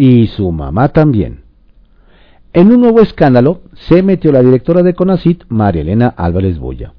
Y 0.00 0.28
su 0.28 0.52
mamá 0.52 0.88
también. 0.90 1.42
En 2.52 2.72
un 2.72 2.80
nuevo 2.80 3.00
escándalo 3.00 3.62
se 3.74 4.02
metió 4.02 4.30
la 4.32 4.42
directora 4.42 4.82
de 4.82 4.94
CONACIT, 4.94 5.44
María 5.48 5.82
Elena 5.82 6.14
Álvarez 6.16 6.58
Bulla. 6.58 6.94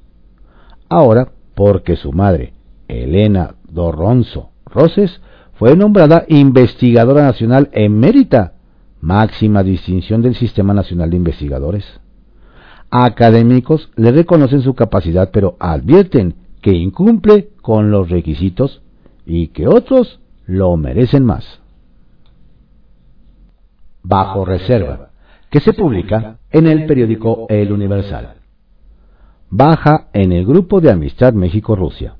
Ahora, 0.89 1.29
porque 1.55 1.95
su 1.95 2.11
madre, 2.11 2.53
Elena 2.89 3.55
Dorronzo 3.71 4.49
Roses, 4.65 5.21
fue 5.53 5.75
nombrada 5.77 6.25
investigadora 6.27 7.23
nacional 7.23 7.69
emérita 7.71 8.53
máxima 9.01 9.63
distinción 9.63 10.21
del 10.21 10.35
Sistema 10.35 10.73
Nacional 10.73 11.09
de 11.09 11.17
Investigadores. 11.17 11.85
Académicos 12.91 13.89
le 13.95 14.11
reconocen 14.11 14.61
su 14.61 14.73
capacidad, 14.73 15.29
pero 15.31 15.55
advierten 15.59 16.35
que 16.61 16.73
incumple 16.73 17.49
con 17.61 17.91
los 17.91 18.09
requisitos 18.09 18.81
y 19.25 19.47
que 19.47 19.67
otros 19.67 20.19
lo 20.45 20.75
merecen 20.75 21.23
más. 21.23 21.61
Bajo 24.03 24.45
reserva, 24.45 25.09
que 25.49 25.59
se 25.59 25.73
publica 25.73 26.37
en 26.51 26.67
el 26.67 26.85
periódico 26.85 27.47
El 27.49 27.71
Universal. 27.71 28.35
Baja 29.49 30.07
en 30.13 30.31
el 30.31 30.45
grupo 30.45 30.79
de 30.79 30.91
amistad 30.91 31.33
México-Rusia. 31.33 32.15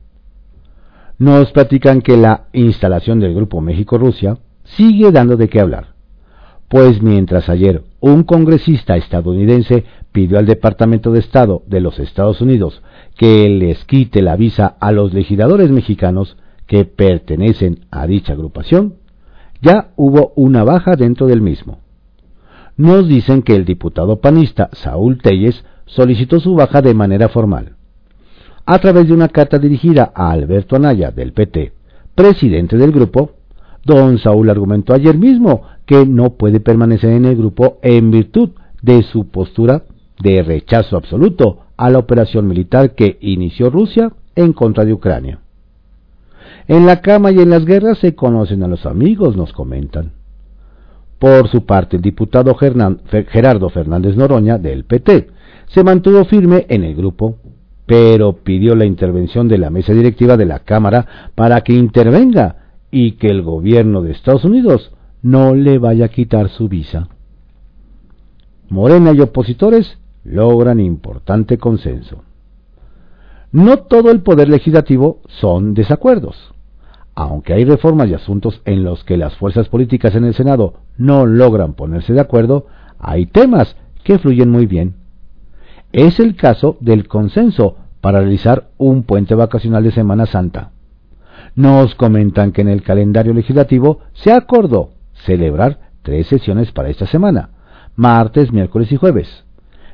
Nos 1.17 1.51
platican 1.51 2.01
que 2.01 2.17
la 2.17 2.47
instalación 2.53 3.19
del 3.19 3.35
grupo 3.35 3.61
México-Rusia 3.61 4.37
sigue 4.63 5.11
dando 5.11 5.37
de 5.37 5.49
qué 5.49 5.59
hablar 5.59 5.99
pues 6.69 7.01
mientras 7.01 7.49
ayer 7.49 7.83
un 7.99 8.23
congresista 8.23 8.95
estadounidense 8.95 9.83
pidió 10.11 10.37
al 10.37 10.45
Departamento 10.45 11.11
de 11.11 11.19
Estado 11.19 11.63
de 11.67 11.81
los 11.81 11.99
Estados 11.99 12.41
Unidos 12.41 12.81
que 13.17 13.49
les 13.49 13.83
quite 13.85 14.21
la 14.21 14.37
visa 14.37 14.77
a 14.79 14.91
los 14.91 15.13
legisladores 15.13 15.71
mexicanos 15.71 16.37
que 16.67 16.85
pertenecen 16.85 17.87
a 17.89 18.05
dicha 18.05 18.33
agrupación, 18.33 18.98
ya 19.62 19.91
hubo 19.95 20.34
una 20.36 20.63
baja 20.63 20.95
dentro 20.95 21.28
del 21.28 21.41
mismo. 21.41 21.80
Nos 22.78 23.08
dicen 23.08 23.41
que 23.41 23.56
el 23.56 23.65
diputado 23.65 24.22
panista 24.22 24.69
Saúl 24.72 25.17
Telles 25.22 25.65
solicitó 25.86 26.39
su 26.39 26.56
baja 26.56 26.82
de 26.82 26.93
manera 26.93 27.30
formal. 27.30 27.74
A 28.65 28.80
través 28.80 29.08
de 29.08 29.13
una 29.13 29.28
carta 29.28 29.58
dirigida 29.58 30.12
a 30.13 30.32
Alberto 30.32 30.76
Anaya 30.76 31.12
del 31.12 31.34
PT, 31.34 31.74
presidente 32.15 32.78
del 32.78 32.91
grupo, 32.91 33.32
don 33.84 34.17
Saúl 34.19 34.50
argumentó 34.50 34.93
ayer 34.93 35.17
mismo 35.17 35.63
que 35.86 36.06
no 36.06 36.36
puede 36.36 36.60
permanecer 36.60 37.12
en 37.12 37.26
el 37.26 37.36
grupo 37.36 37.80
en 37.82 38.12
virtud 38.12 38.52
de 38.82 39.02
su 39.04 39.30
postura 39.30 39.84
de 40.22 40.43
rechazo 40.43 40.98
absoluto 40.98 41.62
a 41.76 41.89
la 41.89 42.00
operación 42.00 42.48
militar 42.48 42.93
que 42.93 43.17
inició 43.22 43.69
Rusia 43.69 44.12
en 44.36 44.54
contra 44.54 44.86
de 44.86 44.93
Ucrania. 44.93 45.39
En 46.69 46.86
la 46.86 47.01
cama 47.01 47.32
y 47.32 47.39
en 47.39 47.49
las 47.49 47.65
guerras 47.65 47.97
se 47.97 48.13
conocen 48.13 48.62
a 48.62 48.67
los 48.67 48.86
amigos, 48.86 49.36
nos 49.36 49.53
comentan. 49.53 50.12
Por 51.17 51.47
su 51.47 51.65
parte, 51.65 51.95
el 51.95 52.03
diputado 52.03 52.53
Gerardo 52.53 53.69
Fernández 53.71 54.15
Noroña, 54.15 54.60
del 54.60 54.86
PT, 54.86 55.32
se 55.65 55.84
mantuvo 55.84 56.25
firme 56.25 56.67
en 56.69 56.84
el 56.84 56.93
grupo, 56.95 57.38
pero 57.88 58.34
pidió 58.34 58.75
la 58.75 58.86
intervención 58.86 59.47
de 59.47 59.58
la 59.58 59.71
mesa 59.71 59.93
directiva 59.93 60.38
de 60.38 60.45
la 60.45 60.60
Cámara 60.60 61.32
para 61.34 61.62
que 61.62 61.73
intervenga 61.73 62.58
y 62.91 63.13
que 63.13 63.29
el 63.29 63.41
gobierno 63.41 64.03
de 64.03 64.12
Estados 64.12 64.45
Unidos 64.45 64.91
no 65.23 65.55
le 65.55 65.79
vaya 65.79 66.05
a 66.05 66.10
quitar 66.10 66.49
su 66.49 66.69
visa. 66.69 67.08
Morena 68.69 69.12
y 69.12 69.21
opositores 69.21 69.97
logran 70.23 70.79
importante 70.79 71.58
consenso. 71.58 72.21
No 73.51 73.77
todo 73.77 74.12
el 74.12 74.21
poder 74.21 74.49
legislativo 74.49 75.21
son 75.27 75.73
desacuerdos. 75.73 76.53
Aunque 77.19 77.51
hay 77.51 77.65
reformas 77.65 78.08
y 78.08 78.13
asuntos 78.13 78.62
en 78.63 78.86
los 78.86 79.03
que 79.03 79.17
las 79.17 79.36
fuerzas 79.36 79.67
políticas 79.67 80.15
en 80.15 80.23
el 80.23 80.34
Senado 80.34 80.75
no 80.97 81.25
logran 81.25 81.73
ponerse 81.73 82.13
de 82.13 82.21
acuerdo, 82.21 82.67
hay 82.97 83.25
temas 83.25 83.75
que 84.05 84.19
fluyen 84.19 84.49
muy 84.49 84.67
bien. 84.67 84.95
Es 85.91 86.21
el 86.21 86.38
caso 86.38 86.77
del 86.79 87.10
consenso 87.10 87.75
para 87.99 88.21
realizar 88.21 88.69
un 88.77 89.03
puente 89.03 89.36
vacacional 89.36 89.84
de 89.84 89.91
Semana 89.91 90.27
Santa. 90.27 90.71
Nos 91.55 91.93
comentan 91.95 92.53
que 92.53 92.62
en 92.62 92.69
el 92.69 92.84
calendario 92.84 93.34
legislativo 93.34 93.99
se 94.13 94.32
acordó 94.32 94.91
celebrar 95.12 95.91
tres 96.03 96.27
sesiones 96.27 96.71
para 96.71 96.88
esta 96.88 97.05
semana, 97.05 97.49
martes, 97.97 98.53
miércoles 98.53 98.93
y 98.93 98.95
jueves. 98.95 99.43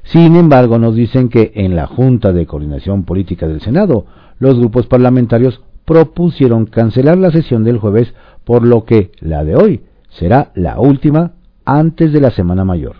Sin 0.03 0.35
embargo, 0.35 0.77
nos 0.77 0.93
dicen 0.93 1.29
que 1.29 1.53
en 1.55 1.75
la 1.75 1.87
Junta 1.87 2.33
de 2.33 2.45
Coordinación 2.45 3.03
Política 3.03 3.47
del 3.47 3.61
Senado, 3.61 4.05
los 4.37 4.59
grupos 4.59 4.85
parlamentarios 4.85 5.63
propusieron 5.85 6.65
cancelar 6.65 7.17
la 7.17 7.31
sesión 7.31 7.63
del 7.63 7.77
jueves, 7.77 8.13
por 8.43 8.65
lo 8.65 8.85
que 8.85 9.11
la 9.19 9.43
de 9.43 9.55
hoy 9.55 9.81
será 10.09 10.51
la 10.55 10.79
última 10.79 11.33
antes 11.63 12.11
de 12.11 12.21
la 12.21 12.31
Semana 12.31 12.65
Mayor. 12.65 12.97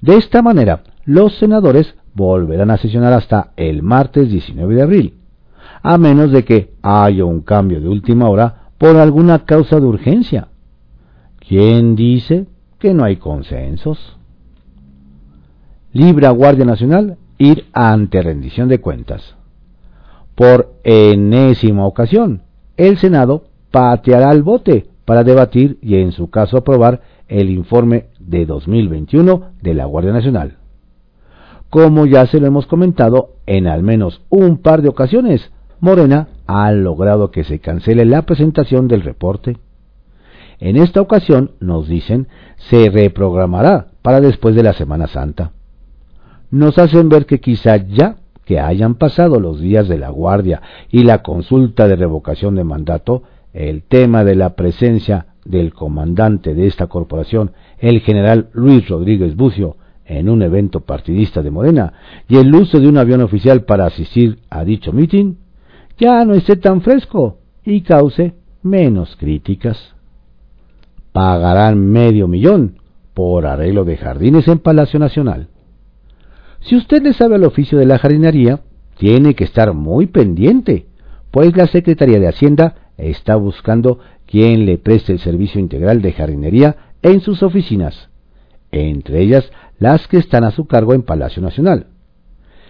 De 0.00 0.16
esta 0.16 0.42
manera, 0.42 0.82
los 1.04 1.38
senadores 1.38 1.94
volverán 2.14 2.70
a 2.70 2.76
sesionar 2.76 3.12
hasta 3.12 3.52
el 3.56 3.82
martes 3.82 4.30
19 4.30 4.74
de 4.74 4.82
abril, 4.82 5.14
a 5.82 5.98
menos 5.98 6.30
de 6.30 6.44
que 6.44 6.74
haya 6.82 7.24
un 7.24 7.40
cambio 7.40 7.80
de 7.80 7.88
última 7.88 8.28
hora 8.28 8.68
por 8.78 8.96
alguna 8.96 9.44
causa 9.44 9.80
de 9.80 9.86
urgencia, 9.86 10.48
¿Quién 11.46 11.94
dice 11.94 12.46
que 12.78 12.94
no 12.94 13.04
hay 13.04 13.16
consensos? 13.16 14.16
Libra 15.92 16.30
Guardia 16.30 16.64
Nacional 16.64 17.18
ir 17.38 17.66
ante 17.72 18.22
rendición 18.22 18.68
de 18.68 18.80
cuentas. 18.80 19.36
Por 20.34 20.74
enésima 20.84 21.86
ocasión, 21.86 22.42
el 22.76 22.98
Senado 22.98 23.44
pateará 23.70 24.32
el 24.32 24.42
bote 24.42 24.86
para 25.04 25.24
debatir 25.24 25.78
y 25.80 25.96
en 25.96 26.12
su 26.12 26.30
caso 26.30 26.56
aprobar 26.56 27.02
el 27.28 27.50
informe 27.50 28.06
de 28.18 28.46
2021 28.46 29.52
de 29.62 29.74
la 29.74 29.84
Guardia 29.84 30.12
Nacional. 30.12 30.56
Como 31.70 32.06
ya 32.06 32.26
se 32.26 32.40
lo 32.40 32.46
hemos 32.46 32.66
comentado 32.66 33.30
en 33.46 33.66
al 33.66 33.82
menos 33.82 34.22
un 34.28 34.58
par 34.58 34.82
de 34.82 34.88
ocasiones, 34.88 35.50
Morena 35.80 36.28
ha 36.46 36.70
logrado 36.72 37.30
que 37.30 37.44
se 37.44 37.58
cancele 37.58 38.04
la 38.04 38.22
presentación 38.22 38.88
del 38.88 39.02
reporte 39.02 39.56
en 40.60 40.76
esta 40.76 41.00
ocasión, 41.00 41.52
nos 41.60 41.88
dicen, 41.88 42.28
se 42.70 42.88
reprogramará 42.90 43.88
para 44.02 44.20
después 44.20 44.54
de 44.54 44.62
la 44.62 44.72
Semana 44.72 45.06
Santa. 45.06 45.52
Nos 46.50 46.78
hacen 46.78 47.08
ver 47.08 47.26
que 47.26 47.40
quizá 47.40 47.76
ya 47.76 48.16
que 48.44 48.60
hayan 48.60 48.96
pasado 48.96 49.40
los 49.40 49.60
días 49.60 49.88
de 49.88 49.98
la 49.98 50.10
guardia 50.10 50.62
y 50.90 51.04
la 51.04 51.22
consulta 51.22 51.88
de 51.88 51.96
revocación 51.96 52.54
de 52.54 52.64
mandato, 52.64 53.22
el 53.52 53.82
tema 53.82 54.24
de 54.24 54.34
la 54.34 54.56
presencia 54.56 55.26
del 55.44 55.72
comandante 55.72 56.54
de 56.54 56.66
esta 56.66 56.86
corporación, 56.86 57.52
el 57.78 58.00
general 58.00 58.48
Luis 58.52 58.88
Rodríguez 58.88 59.36
Bucio, 59.36 59.76
en 60.06 60.28
un 60.28 60.42
evento 60.42 60.80
partidista 60.80 61.42
de 61.42 61.50
Morena, 61.50 61.92
y 62.28 62.36
el 62.36 62.54
uso 62.54 62.78
de 62.78 62.88
un 62.88 62.98
avión 62.98 63.22
oficial 63.22 63.64
para 63.64 63.86
asistir 63.86 64.38
a 64.50 64.64
dicho 64.64 64.92
mitin, 64.92 65.38
ya 65.98 66.24
no 66.24 66.34
esté 66.34 66.56
tan 66.56 66.82
fresco 66.82 67.38
y 67.64 67.80
cause 67.82 68.34
menos 68.62 69.16
críticas 69.16 69.94
pagarán 71.14 71.78
medio 71.78 72.26
millón 72.26 72.80
por 73.14 73.46
arreglo 73.46 73.84
de 73.84 73.96
jardines 73.96 74.48
en 74.48 74.58
Palacio 74.58 74.98
Nacional. 74.98 75.46
Si 76.64 76.76
usted 76.76 77.02
le 77.02 77.12
sabe 77.12 77.36
al 77.36 77.44
oficio 77.44 77.78
de 77.78 77.86
la 77.86 77.98
jardinería, 77.98 78.60
tiene 78.96 79.34
que 79.34 79.44
estar 79.44 79.74
muy 79.74 80.06
pendiente, 80.06 80.86
pues 81.30 81.54
la 81.56 81.66
Secretaría 81.66 82.18
de 82.18 82.28
Hacienda 82.28 82.90
está 82.96 83.36
buscando 83.36 83.98
quien 84.26 84.64
le 84.64 84.78
preste 84.78 85.12
el 85.12 85.18
servicio 85.18 85.60
integral 85.60 86.00
de 86.00 86.12
jardinería 86.12 86.94
en 87.02 87.20
sus 87.20 87.42
oficinas, 87.42 88.08
entre 88.72 89.20
ellas 89.20 89.52
las 89.78 90.08
que 90.08 90.16
están 90.16 90.44
a 90.44 90.52
su 90.52 90.64
cargo 90.66 90.94
en 90.94 91.02
Palacio 91.02 91.42
Nacional. 91.42 91.88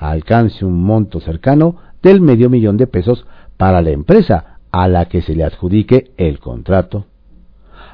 alcance 0.00 0.64
un 0.64 0.82
monto 0.82 1.20
cercano 1.20 1.76
del 2.02 2.20
medio 2.20 2.50
millón 2.50 2.76
de 2.76 2.86
pesos 2.86 3.26
para 3.56 3.82
la 3.82 3.90
empresa 3.90 4.58
a 4.72 4.88
la 4.88 5.04
que 5.06 5.20
se 5.20 5.34
le 5.34 5.44
adjudique 5.44 6.12
el 6.16 6.40
contrato. 6.40 7.04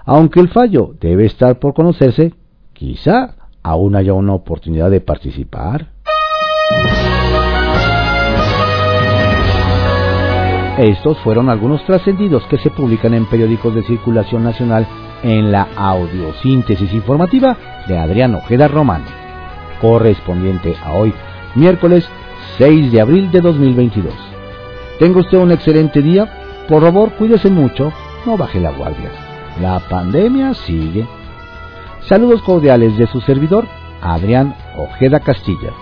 Aunque 0.04 0.40
el 0.40 0.48
fallo 0.48 0.94
debe 1.00 1.26
estar 1.26 1.58
por 1.58 1.74
conocerse, 1.74 2.32
quizá 2.72 3.34
aún 3.62 3.96
haya 3.96 4.14
una 4.14 4.34
oportunidad 4.34 4.90
de 4.90 5.00
participar. 5.00 5.88
Estos 10.78 11.18
fueron 11.20 11.48
algunos 11.48 11.84
trascendidos 11.86 12.44
que 12.44 12.58
se 12.58 12.70
publican 12.70 13.14
en 13.14 13.26
periódicos 13.26 13.74
de 13.74 13.82
circulación 13.82 14.44
nacional 14.44 14.86
en 15.22 15.50
la 15.50 15.68
audiosíntesis 15.74 16.92
informativa 16.92 17.56
de 17.88 17.98
Adrián 17.98 18.34
Ojeda 18.34 18.68
Román, 18.68 19.02
correspondiente 19.80 20.74
a 20.84 20.92
hoy, 20.92 21.14
miércoles 21.56 22.08
6 22.58 22.92
de 22.92 23.00
abril 23.00 23.30
de 23.30 23.40
2022. 23.40 24.14
Tenga 24.98 25.20
usted 25.20 25.38
un 25.38 25.52
excelente 25.52 26.00
día, 26.00 26.64
por 26.68 26.82
favor 26.82 27.12
cuídese 27.12 27.50
mucho, 27.50 27.92
no 28.24 28.36
baje 28.36 28.60
la 28.60 28.70
guardia. 28.70 29.10
La 29.60 29.80
pandemia 29.80 30.54
sigue. 30.54 31.06
Saludos 32.02 32.42
cordiales 32.42 32.96
de 32.96 33.06
su 33.06 33.20
servidor, 33.20 33.66
Adrián 34.00 34.54
Ojeda 34.76 35.20
Castilla. 35.20 35.72